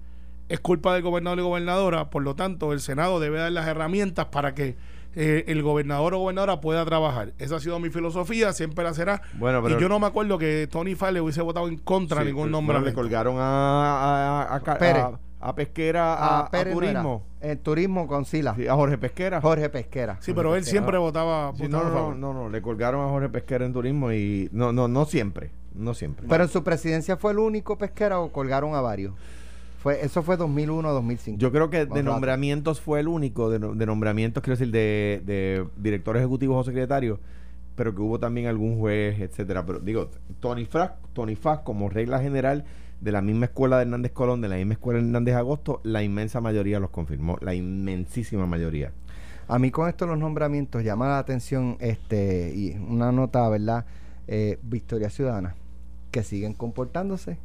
[0.48, 2.10] es culpa del gobernador y gobernadora.
[2.10, 4.76] Por lo tanto, el Senado debe dar las herramientas para que
[5.14, 7.32] eh, el gobernador o gobernadora pueda trabajar.
[7.38, 9.22] Esa ha sido mi filosofía, siempre la será.
[9.34, 12.24] Bueno, pero- y yo no me acuerdo que Tony Fale hubiese votado en contra de
[12.26, 12.74] Sí, ningún nombre.
[12.76, 15.02] bueno, le colgaron a, a, a, a- Pérez.
[15.02, 16.80] a- a Pesquera, a, Ah, a Pérez no.
[16.80, 17.22] Turismo.
[17.64, 18.54] Turismo con Sila.
[18.54, 19.40] Sí, a Jorge Pesquera.
[19.40, 20.16] Jorge Pesquera.
[20.20, 22.16] Sí, pero él siempre votaba, Sí, no, a no, favor.
[22.16, 25.94] no, no, le colgaron a Jorge Pesquera en Turismo y no, no, no siempre, no
[25.94, 26.26] siempre.
[26.28, 29.14] Pero en su presidencia fue el único Pesquera o colgaron a varios.
[29.82, 31.38] Fue, eso fue 2001-2005.
[31.38, 35.66] Yo creo que de nombramientos fue el único, de, de nombramientos, quiero decir, de, de
[35.76, 37.18] directores ejecutivos o secretarios,
[37.74, 39.66] pero que hubo también algún juez, etcétera.
[39.66, 42.64] Pero digo, Tony Frack, Tony como regla general,
[43.00, 46.04] de la misma escuela de Hernández Colón, de la misma escuela de Hernández Agosto, la
[46.04, 48.92] inmensa mayoría los confirmó, la inmensísima mayoría.
[49.48, 53.84] A mí con esto los nombramientos llama la atención este y una nota, ¿verdad?
[54.28, 55.56] Eh, Victoria Ciudadana,
[56.12, 57.38] que siguen comportándose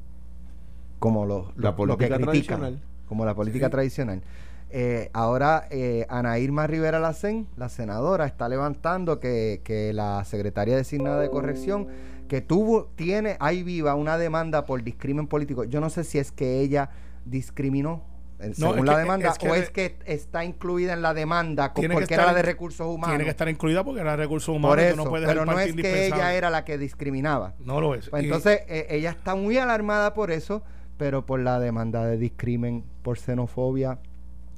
[1.00, 2.82] como los La lo- lo política que critican, tradicional.
[3.08, 3.72] como la política Sí.
[3.72, 4.22] tradicional.
[4.70, 10.76] Eh, ahora eh, Ana Irma Rivera Lacén, la senadora, está levantando que, que la secretaria
[10.76, 11.88] designada de corrección,
[12.28, 15.64] que tuvo, tiene ahí viva una demanda por discrimen político.
[15.64, 16.90] Yo no sé si es que ella
[17.26, 18.04] discriminó
[18.40, 21.14] eh, No, según la que- demanda es que o es que está incluida en la
[21.16, 23.10] demanda porque estar era la de recursos humanos.
[23.10, 24.70] Tiene que estar incluida porque era recursos humanos.
[24.76, 27.54] por eso, no puedes pero no es que ella era la que discriminaba.
[27.60, 28.10] No lo es.
[28.10, 30.62] Pues Y- entonces eh, ella está muy alarmada por eso,
[30.98, 34.00] pero por la demanda de discrimen por xenofobia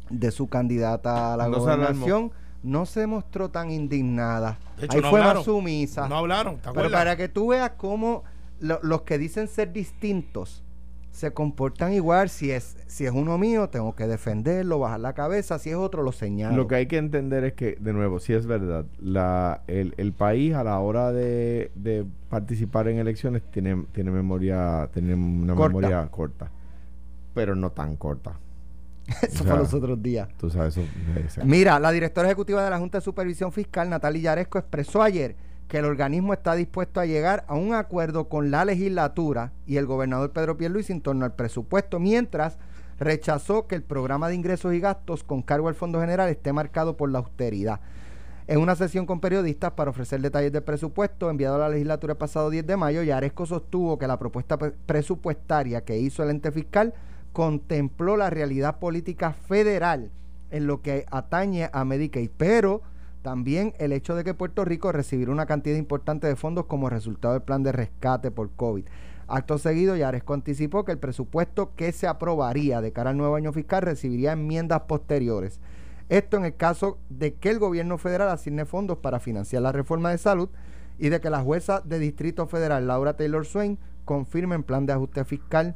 [0.09, 2.31] de su candidata a la No gobernación,
[2.63, 4.57] no se mostró tan indignada.
[4.77, 5.39] De hecho, Ahí no fue hablaron.
[5.39, 6.07] más sumisa.
[6.09, 8.23] no hablaron, ¿te pero para que tú veas cómo
[8.59, 10.63] lo- los que dicen ser distintos
[11.11, 12.29] se comportan igual.
[12.29, 15.59] Si es, si es uno mío, tengo que defenderlo, bajar la cabeza.
[15.59, 16.55] Si es otro, lo señalo.
[16.55, 20.13] Lo que hay que entender es que, de nuevo, sí es verdad, la, el, el
[20.13, 25.67] país a la hora de, de participar en elecciones tiene, tiene memoria, tiene una Corta.
[25.75, 26.51] memoria corta,
[27.33, 28.33] pero no tan corta.
[29.23, 30.29] Eso o fue los otros días.
[30.37, 30.87] Tú sabes eso.
[31.15, 31.49] exacto.
[31.49, 35.35] Mira, la directora ejecutiva de la Junta de Supervisión Fiscal, Natalia Yaresco, expresó ayer
[35.69, 39.85] que el organismo está dispuesto a llegar a un acuerdo con la legislatura y el
[39.85, 42.57] gobernador Pedro Pierluisi en torno al presupuesto, mientras
[42.99, 46.97] rechazó que el programa de ingresos y gastos con cargo al Fondo General esté marcado
[46.97, 47.79] por la austeridad.
[48.47, 52.17] En una sesión con periodistas para ofrecer detalles del presupuesto enviado a la legislatura el
[52.17, 56.51] pasado 10 de mayo, Yaresco sostuvo que la propuesta pre- presupuestaria que hizo el ente
[56.51, 56.95] fiscal
[57.31, 60.09] contempló la realidad política federal
[60.49, 62.81] en lo que atañe a Medicaid, pero
[63.21, 67.33] también el hecho de que Puerto Rico recibirá una cantidad importante de fondos como resultado
[67.33, 68.85] del plan de rescate por COVID.
[69.27, 73.53] Acto seguido, Yaresco anticipó que el presupuesto que se aprobaría de cara al nuevo año
[73.53, 75.59] fiscal recibiría enmiendas posteriores.
[76.09, 80.09] Esto en el caso de que el gobierno federal asigne fondos para financiar la reforma
[80.09, 80.49] de salud
[80.97, 84.93] y de que la jueza de Distrito Federal, Laura Taylor Swain, confirme el plan de
[84.93, 85.75] ajuste fiscal,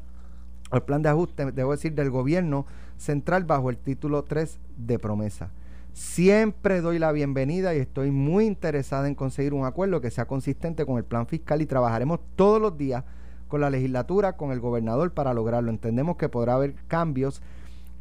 [0.71, 2.65] el plan de ajuste, debo decir, del gobierno
[2.97, 5.51] central bajo el título 3 de promesa.
[5.93, 10.85] Siempre doy la bienvenida y estoy muy interesada en conseguir un acuerdo que sea consistente
[10.85, 13.03] con el plan fiscal y trabajaremos todos los días
[13.47, 15.69] con la legislatura, con el gobernador para lograrlo.
[15.69, 17.43] Entendemos que podrá haber cambios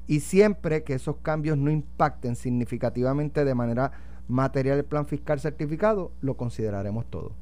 [0.06, 3.92] y siempre que esos cambios no impacten significativamente de manera
[4.26, 7.32] material el plan fiscal certificado, lo consideraremos todo.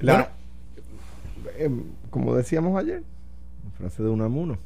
[0.00, 0.30] La-
[1.58, 3.02] em, como decíamos ayer,
[3.76, 4.56] frase de Unamuno,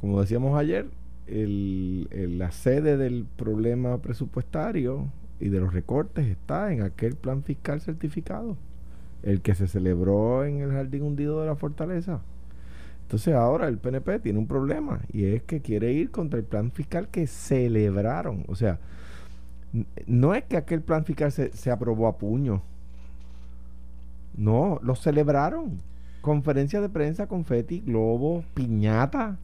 [0.00, 0.86] como decíamos ayer,
[1.26, 2.08] el-
[2.38, 5.08] la sede del problema presupuestario
[5.40, 8.56] y de los recortes está en aquel plan fiscal certificado,
[9.22, 12.20] el que se celebró en el jardín hundido de la fortaleza.
[13.02, 16.70] Entonces ahora el PNP tiene un problema y es que quiere ir contra el plan
[16.72, 18.44] fiscal que celebraron.
[18.48, 18.78] O sea,
[20.06, 22.62] no es que aquel plan fiscal se, se aprobó a puño.
[24.36, 25.80] No, lo celebraron.
[26.20, 29.38] Conferencia de prensa, confeti, globo, piñata.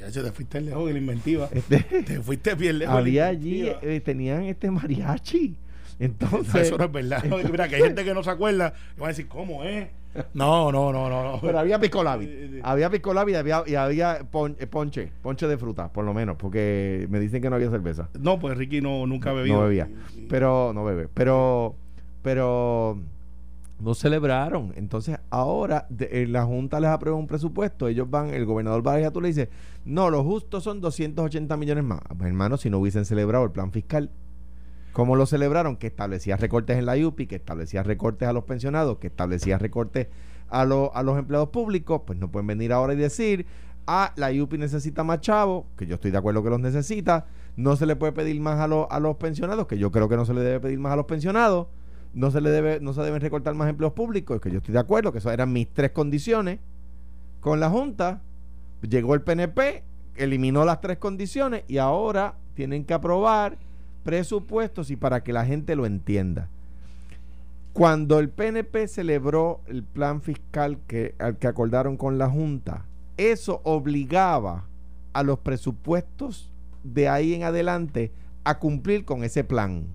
[0.00, 1.48] Ya te fuiste lejos de la inventiva.
[1.52, 2.94] Este, Te fuiste bien lejos.
[2.96, 5.48] había allí, eh, tenían este mariachi.
[5.98, 7.22] No, Entonces, eso no es verdad.
[7.50, 9.88] Mira, que hay gente que no se acuerda y va a decir, ¿cómo es?
[10.34, 11.22] No, no, no, no.
[11.32, 11.40] no.
[11.40, 12.26] pero había Sí, picolabi.
[12.26, 12.60] sí.
[12.64, 16.36] Había picolabi y había, y había pon- eh, ponche, ponche de fruta, por lo menos,
[16.36, 18.08] porque me dicen que no había cerveza.
[18.18, 19.56] No, pues Ricky no, nunca bebido.
[19.56, 19.88] No bebía.
[20.28, 21.06] Pero, no bebe.
[21.14, 21.76] Pero,
[22.22, 22.98] pero
[23.80, 24.72] No celebraron.
[24.76, 27.88] Entonces, ahora de- eh, la Junta les aprueba un presupuesto.
[27.88, 29.48] Ellos van, el gobernador va a tú le dice,
[29.84, 32.00] no, lo justo son 280 millones más.
[32.16, 34.10] Pues, hermano, si no hubiesen celebrado el plan fiscal,
[34.92, 35.76] ¿cómo lo celebraron?
[35.76, 40.08] Que establecía recortes en la UPI, que establecía recortes a los pensionados, que establecía recortes
[40.48, 42.02] a, lo- a los empleados públicos.
[42.06, 43.46] Pues no pueden venir ahora y decir,
[43.86, 47.26] ah, la UPI necesita más chavos, que yo estoy de acuerdo que los necesita.
[47.56, 50.16] No se le puede pedir más a, los- a los pensionados, que yo creo que
[50.16, 51.68] no se le debe pedir más a los pensionados
[52.14, 54.80] no se le debe no se deben recortar más empleos públicos que yo estoy de
[54.80, 56.58] acuerdo que esas eran mis tres condiciones
[57.40, 58.20] con la junta
[58.82, 59.84] llegó el PNP
[60.16, 63.58] eliminó las tres condiciones y ahora tienen que aprobar
[64.04, 66.48] presupuestos y para que la gente lo entienda
[67.72, 72.84] cuando el PNP celebró el plan fiscal que, al que acordaron con la Junta,
[73.16, 74.66] eso obligaba
[75.12, 76.52] a los presupuestos
[76.82, 78.12] de ahí en adelante
[78.44, 79.86] a cumplir con ese plan.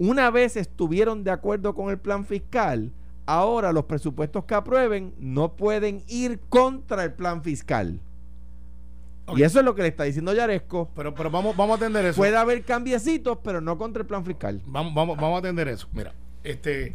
[0.00, 2.90] Una vez estuvieron de acuerdo con el plan fiscal,
[3.26, 8.00] ahora los presupuestos que aprueben no pueden ir contra el plan fiscal.
[9.36, 10.88] Y eso es lo que le está diciendo Yaresco.
[10.96, 12.16] Pero, pero vamos, vamos a atender eso.
[12.16, 14.62] Puede haber cambiecitos, pero no contra el plan fiscal.
[14.64, 15.86] Vamos, vamos, vamos a atender eso.
[15.92, 16.94] Mira, este.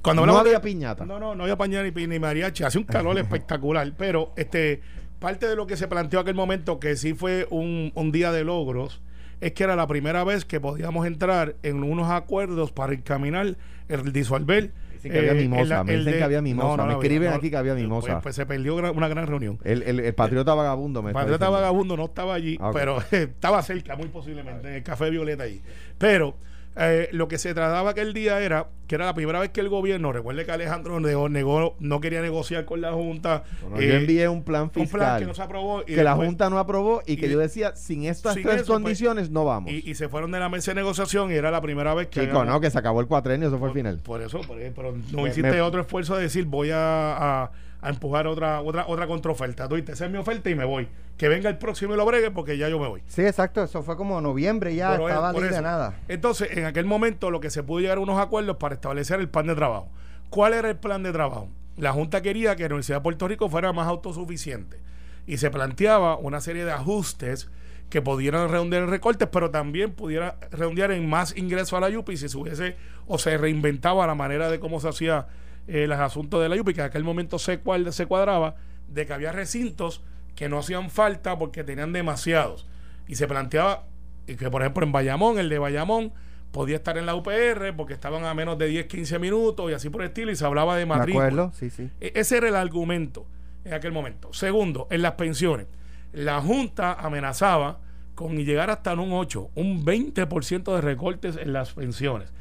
[0.00, 1.04] Cuando No de- había piñata.
[1.04, 2.62] No, no, no había pañal ni, ni mariachi.
[2.62, 3.92] Hace un calor espectacular.
[3.98, 4.80] Pero este
[5.18, 8.44] parte de lo que se planteó aquel momento, que sí fue un, un día de
[8.44, 9.00] logros,
[9.40, 13.56] es que era la primera vez que podíamos entrar en unos acuerdos para encaminar
[13.88, 14.72] el disolver.
[15.02, 17.32] Que había eh, mimosa, el- me el dicen de- que había mimosa, me la escriben
[17.34, 18.12] aquí que había mimosa.
[18.12, 19.58] Pues, pues se perdió una gran reunión.
[19.62, 21.50] El, el- el patriota vagabundo me está Patriota.
[21.50, 25.60] Vagabundo no estaba allí, Ah, pero estaba cerca, muy posiblemente, en el Café Violeta allí.
[25.98, 26.36] Pero
[26.76, 29.70] eh, lo que se trataba aquel día era que era la primera vez que el
[29.70, 33.44] gobierno, recuerde que Alejandro negó, negó- no quería negociar con la Junta.
[33.62, 35.80] Bueno, eh, yo envié un plan un fiscal plan que no se aprobó.
[35.82, 38.56] y que la Junta no aprobó y que y- yo decía, sin estas sin tres
[38.56, 39.72] eso, pues, condiciones no vamos.
[39.72, 42.20] Y, y se fueron de la mesa de negociación y era la primera vez que.
[42.26, 43.98] Chico, no, que se acabó el cuatrenio, eso fue el final.
[44.04, 47.50] Por eso, por- pero no Me- hiciste me- otro esfuerzo de decir voy a, a-
[47.84, 49.68] a empujar otra otra otra contraoferta.
[49.68, 50.88] Tú dijiste, esa es mi oferta y me voy.
[51.18, 53.02] Que venga el próximo y lo bregue porque ya yo me voy.
[53.06, 53.62] Sí, exacto.
[53.62, 54.92] Eso fue como noviembre ya.
[54.92, 55.94] Pero estaba ley de nada.
[56.08, 59.28] Entonces, en aquel momento lo que se pudo llegar a unos acuerdos para establecer el
[59.28, 59.90] plan de trabajo.
[60.30, 61.48] ¿Cuál era el plan de trabajo?
[61.76, 64.80] La Junta quería que la Universidad de Puerto Rico fuera más autosuficiente
[65.26, 67.50] y se planteaba una serie de ajustes
[67.90, 72.16] que pudieran redondear en recortes, pero también pudiera redondear en más ingresos a la UPI
[72.16, 72.76] si se hubiese
[73.06, 75.26] o se reinventaba la manera de cómo se hacía
[75.68, 78.56] eh, los asuntos de la UPI, que en aquel momento se, cual- se cuadraba
[78.88, 80.02] de que había recintos
[80.34, 82.66] que no hacían falta porque tenían demasiados.
[83.06, 83.84] Y se planteaba
[84.26, 86.12] y que, por ejemplo, en Bayamón, el de Bayamón,
[86.50, 89.90] podía estar en la UPR porque estaban a menos de 10, 15 minutos y así
[89.90, 91.26] por el estilo, y se hablaba de ¿Me matrícula.
[91.26, 91.52] acuerdo?
[91.54, 91.90] Sí, sí.
[92.00, 93.26] E- Ese era el argumento
[93.64, 94.32] en aquel momento.
[94.32, 95.66] Segundo, en las pensiones.
[96.12, 97.80] La Junta amenazaba
[98.14, 102.32] con llegar hasta un 8, un 20% de recortes en las pensiones.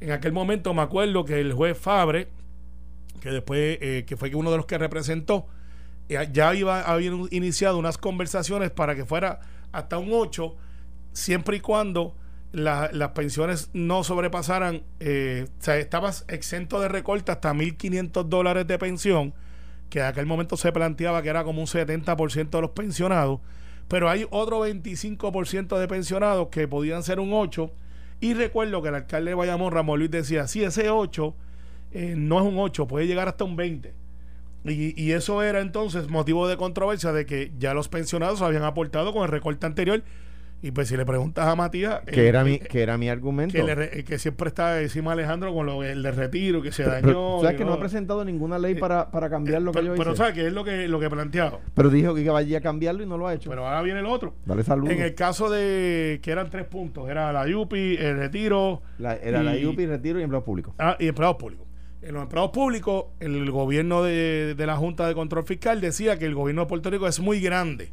[0.00, 2.28] En aquel momento me acuerdo que el juez Fabre,
[3.20, 5.46] que después, eh, que fue uno de los que representó,
[6.08, 9.40] eh, ya iba, había iniciado unas conversaciones para que fuera
[9.72, 10.56] hasta un 8,
[11.12, 12.14] siempre y cuando
[12.52, 18.66] la- las pensiones no sobrepasaran, eh, o sea, estabas exento de recorte hasta 1.500 dólares
[18.66, 19.34] de pensión,
[19.88, 23.40] que en aquel momento se planteaba que era como un 70% de los pensionados,
[23.88, 27.70] pero hay otro 25% de pensionados que podían ser un 8,
[28.20, 31.34] y recuerdo que el alcalde de Bayamón, Ramón Luis, decía, si ese 8
[31.92, 33.94] eh, no es un 8, puede llegar hasta un 20.
[34.64, 39.12] Y, y eso era entonces motivo de controversia de que ya los pensionados habían aportado
[39.12, 40.02] con el recorte anterior.
[40.62, 42.00] Y pues si le preguntas a Matías...
[42.00, 43.54] Que eh, era mi, eh, que era mi argumento.
[43.56, 46.82] que, le re- que siempre está encima Alejandro con lo el de retiro, que se
[46.82, 47.06] Pero- dañó.
[47.06, 49.94] pero, ¿Sabes y que no ha presentado ninguna ley para, para cambiar lo que pero,
[49.94, 50.18] yo pero hice?
[50.18, 51.60] ¿sabes qué es lo que, lo que planteaba?
[51.74, 53.48] Pero dijo que iba a cambiarlo y no lo ha hecho.
[53.48, 54.34] Pero ahora viene el otro.
[54.44, 54.92] Dale saludos.
[54.92, 59.42] En el caso de que eran tres puntos, era la UPI, el retiro La- era
[59.42, 60.74] la y- IUPI, retiro y empleo público.
[60.78, 61.66] ah, y empleados públicos.
[62.02, 66.34] En los empleados públicos, el gobierno de, la Junta de Control Fiscal decía que el
[66.34, 67.92] gobierno de Puerto Rico es muy grande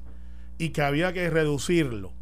[0.58, 2.14] y que había que reducirlo.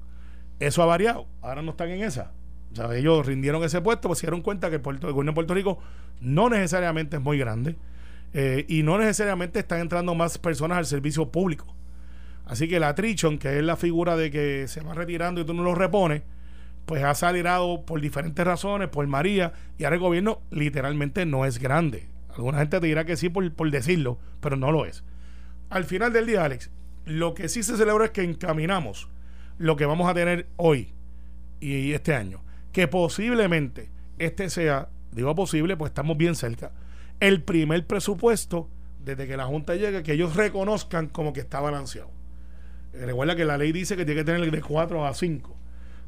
[0.60, 1.28] Eso ha variado.
[1.42, 2.32] Ahora no están en esa.
[2.72, 5.36] O sea, ellos rindieron ese puesto, pues se dieron cuenta que el, Puerto- gobierno de
[5.36, 5.80] Puerto Rico
[6.22, 7.76] no necesariamente es muy grande
[8.34, 11.68] eh, y no necesariamente están entrando más personas al servicio público.
[12.46, 15.54] Así que la Trichon, que es la figura de que se va retirando y tú
[15.54, 16.24] no lo repones,
[16.86, 21.60] pues ha salido por diferentes razones, por María, y ahora el gobierno literalmente no es
[21.60, 22.08] grande.
[22.30, 25.04] Alguna gente te dirá que sí por, por decirlo, pero no lo es.
[25.70, 26.70] Al final del día, Alex,
[27.06, 29.10] lo que sí se celebra es que encaminamos
[29.58, 30.94] lo que vamos a tener hoy
[31.60, 32.44] y este año.
[32.72, 36.72] Que posiblemente este sea, digo posible, pues estamos bien cerca,
[37.20, 38.70] el primer presupuesto
[39.04, 42.12] desde que la Junta llegue que ellos reconozcan como que está balanceado.
[42.94, 45.56] Eh, Recuerda que la ley dice que tiene que tener de 4 a 5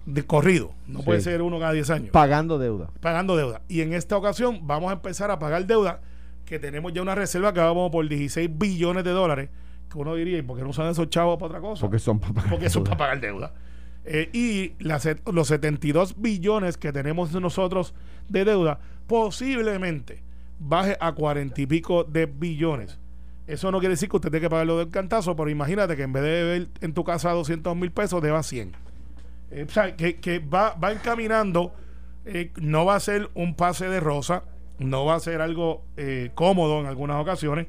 [0.08, 1.06] de corrido, no Sí.
[1.06, 2.90] puede ser uno cada 10 años Pagando deuda.
[3.02, 3.62] pagando deuda.
[3.68, 6.00] Y en esta ocasión vamos a empezar a pagar deuda
[6.46, 9.50] que tenemos ya una reserva que vamos por 16 billones de dólares,
[9.92, 11.82] que uno diría, ¿y por qué no usan esos chavos para otra cosa?
[11.82, 12.98] Porque son para pagar Porque son deuda.
[12.98, 13.54] para pagar deuda.
[14.06, 17.94] Eh, y las los 72 billones que tenemos nosotros
[18.30, 20.24] de deuda, posiblemente
[20.60, 22.98] baje a 40 y pico de billones.
[23.46, 26.14] Eso no quiere decir que usted tenga que pagarlo del cantazo, pero imagínate que en
[26.14, 28.74] vez de deber en tu casa 200 mil pesos, deba 100.
[29.52, 31.74] Eh, o sea, que, va encaminando,
[32.26, 34.44] eh, no va a ser un pase de rosa,
[34.80, 37.68] no va a ser algo eh, cómodo en algunas ocasiones,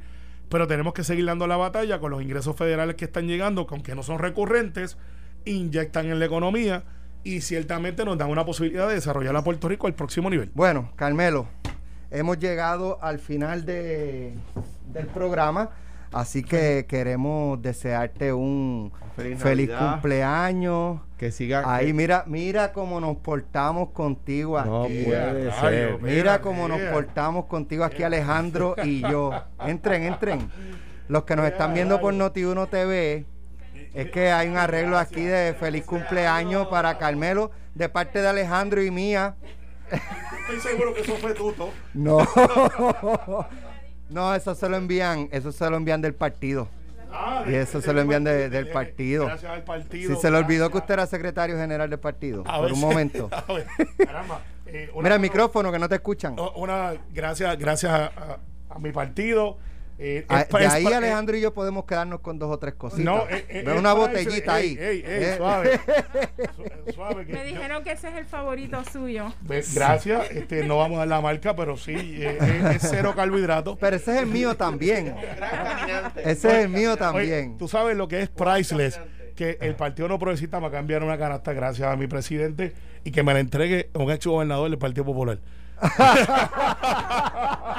[0.48, 3.74] pero tenemos que seguir dando la batalla con los ingresos federales que están llegando, que
[3.74, 4.98] aunque no son recurrentes,
[5.44, 6.82] inyectan en la economía
[7.22, 10.50] y ciertamente nos dan una posibilidad de desarrollar a Puerto Rico al próximo nivel.
[10.54, 11.46] Bueno, Carmelo,
[12.10, 14.34] hemos llegado al final de,
[14.92, 15.70] del programa,
[16.12, 18.92] así que queremos desearte un
[19.38, 21.00] Feliz cumpleaños.
[21.16, 21.62] Que siga.
[21.66, 25.02] Ahí que- mira, mira cómo nos portamos contigo No aquí.
[25.04, 25.98] puede Rayo, ser.
[26.00, 29.32] mira, Mira cómo nos portamos contigo aquí Alejandro y yo.
[29.66, 30.48] Entren, entren.
[31.08, 33.24] Los que nos están viendo por Noti1 TV,
[33.94, 38.82] es que hay un arreglo aquí de feliz cumpleaños para Carmelo de parte de Alejandro
[38.82, 39.34] y mía.
[39.90, 41.70] Estoy seguro que eso fue tuto.
[41.94, 42.18] No.
[44.10, 46.68] No, eso se lo envían, eso se lo envían del partido.
[47.10, 49.24] Ah, Y eso se lo envían de- del partido.
[49.26, 50.14] Gracias al partido.
[50.14, 53.30] Si se le olvidó que usted era secretario general del partido, A por un momento.
[53.32, 53.66] a ver,
[54.06, 56.36] caramba, eh, una- Mira el micrófono que no te escuchan.
[56.56, 58.38] Una, gracias, gracias a, a-
[58.74, 59.56] a mi partido.
[59.98, 63.04] eh, Ah, es de ahí Alejandro y yo podemos quedarnos con dos o tres cositas.
[63.04, 64.76] No, eh, eh, una botellita ese- ahí.
[64.78, 65.34] ey, ey, ey, Eh.
[65.38, 65.80] suave.
[66.88, 69.32] Su- suave que Me yo- dijeron que ese es el favorito suyo.
[69.74, 73.76] Gracias, este, no vamos a dar la marca, pero sí, eh, eh, es cero carbohidratos.
[73.78, 75.14] Pero ese es el mío también.
[76.16, 77.58] Ese es el mío Oye, también.
[77.58, 79.00] tú sabes lo que es priceless,
[79.36, 82.72] que el Partido No Progresista me va a cambiar una canasta gracias a mi presidente
[83.04, 85.38] y que me la entregue un ex gobernador del Partido Popular.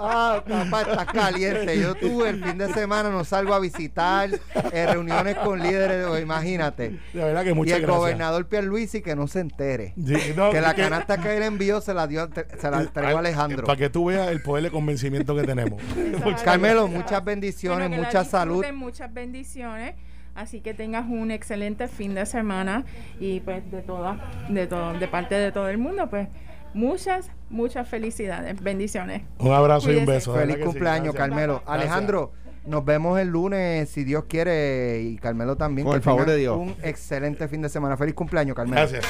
[0.00, 1.80] Ah, papá, estás caliente.
[1.80, 4.30] Yo tuve el fin de semana, no salgo a visitar
[4.72, 6.90] eh, reuniones con líderes, o imagínate.
[7.12, 7.98] De verdad que Y muchas el gracias.
[7.98, 9.94] gobernador Pierluisi que no se entere.
[9.96, 12.28] Sí, no, que la que- canasta que él envió se la dio,
[12.58, 13.66] se la entregó a Alejandro.
[13.66, 15.82] Para que tú veas el poder de convencimiento que tenemos.
[16.24, 18.64] Muchas Carmelo, muchas bendiciones, Bueno, mucha salud.
[18.72, 19.94] Muchas bendiciones.
[20.34, 22.84] Así que tengas un excelente fin de semana
[23.18, 24.16] y pues de toda,
[24.48, 26.28] de todo, de parte de todo el mundo, pues
[26.74, 29.22] muchas, muchas felicidades, bendiciones.
[29.38, 30.34] Un abrazo y un beso.
[30.34, 31.14] Feliz sí, cumpleaños.
[31.14, 31.62] Carmelo.
[31.64, 31.74] Gracias.
[31.74, 32.32] Alejandro,
[32.68, 35.88] nos vemos el lunes, si Dios quiere, y Carmelo también.
[35.88, 36.56] El favor de Dios.
[36.56, 37.96] Un excelente fin de semana.
[37.96, 38.76] Feliz cumpleaños, Carmelo.
[38.76, 39.04] Gracias.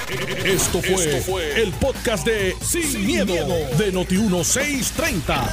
[0.44, 5.44] Esto fue, el podcast de Sin, miedo, de Noti1630.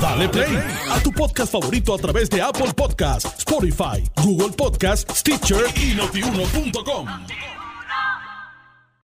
[0.00, 0.58] Dale play
[0.90, 7.06] a tu podcast favorito a través de Apple Podcasts, Spotify, Google Podcasts, Stitcher y notiuno.com.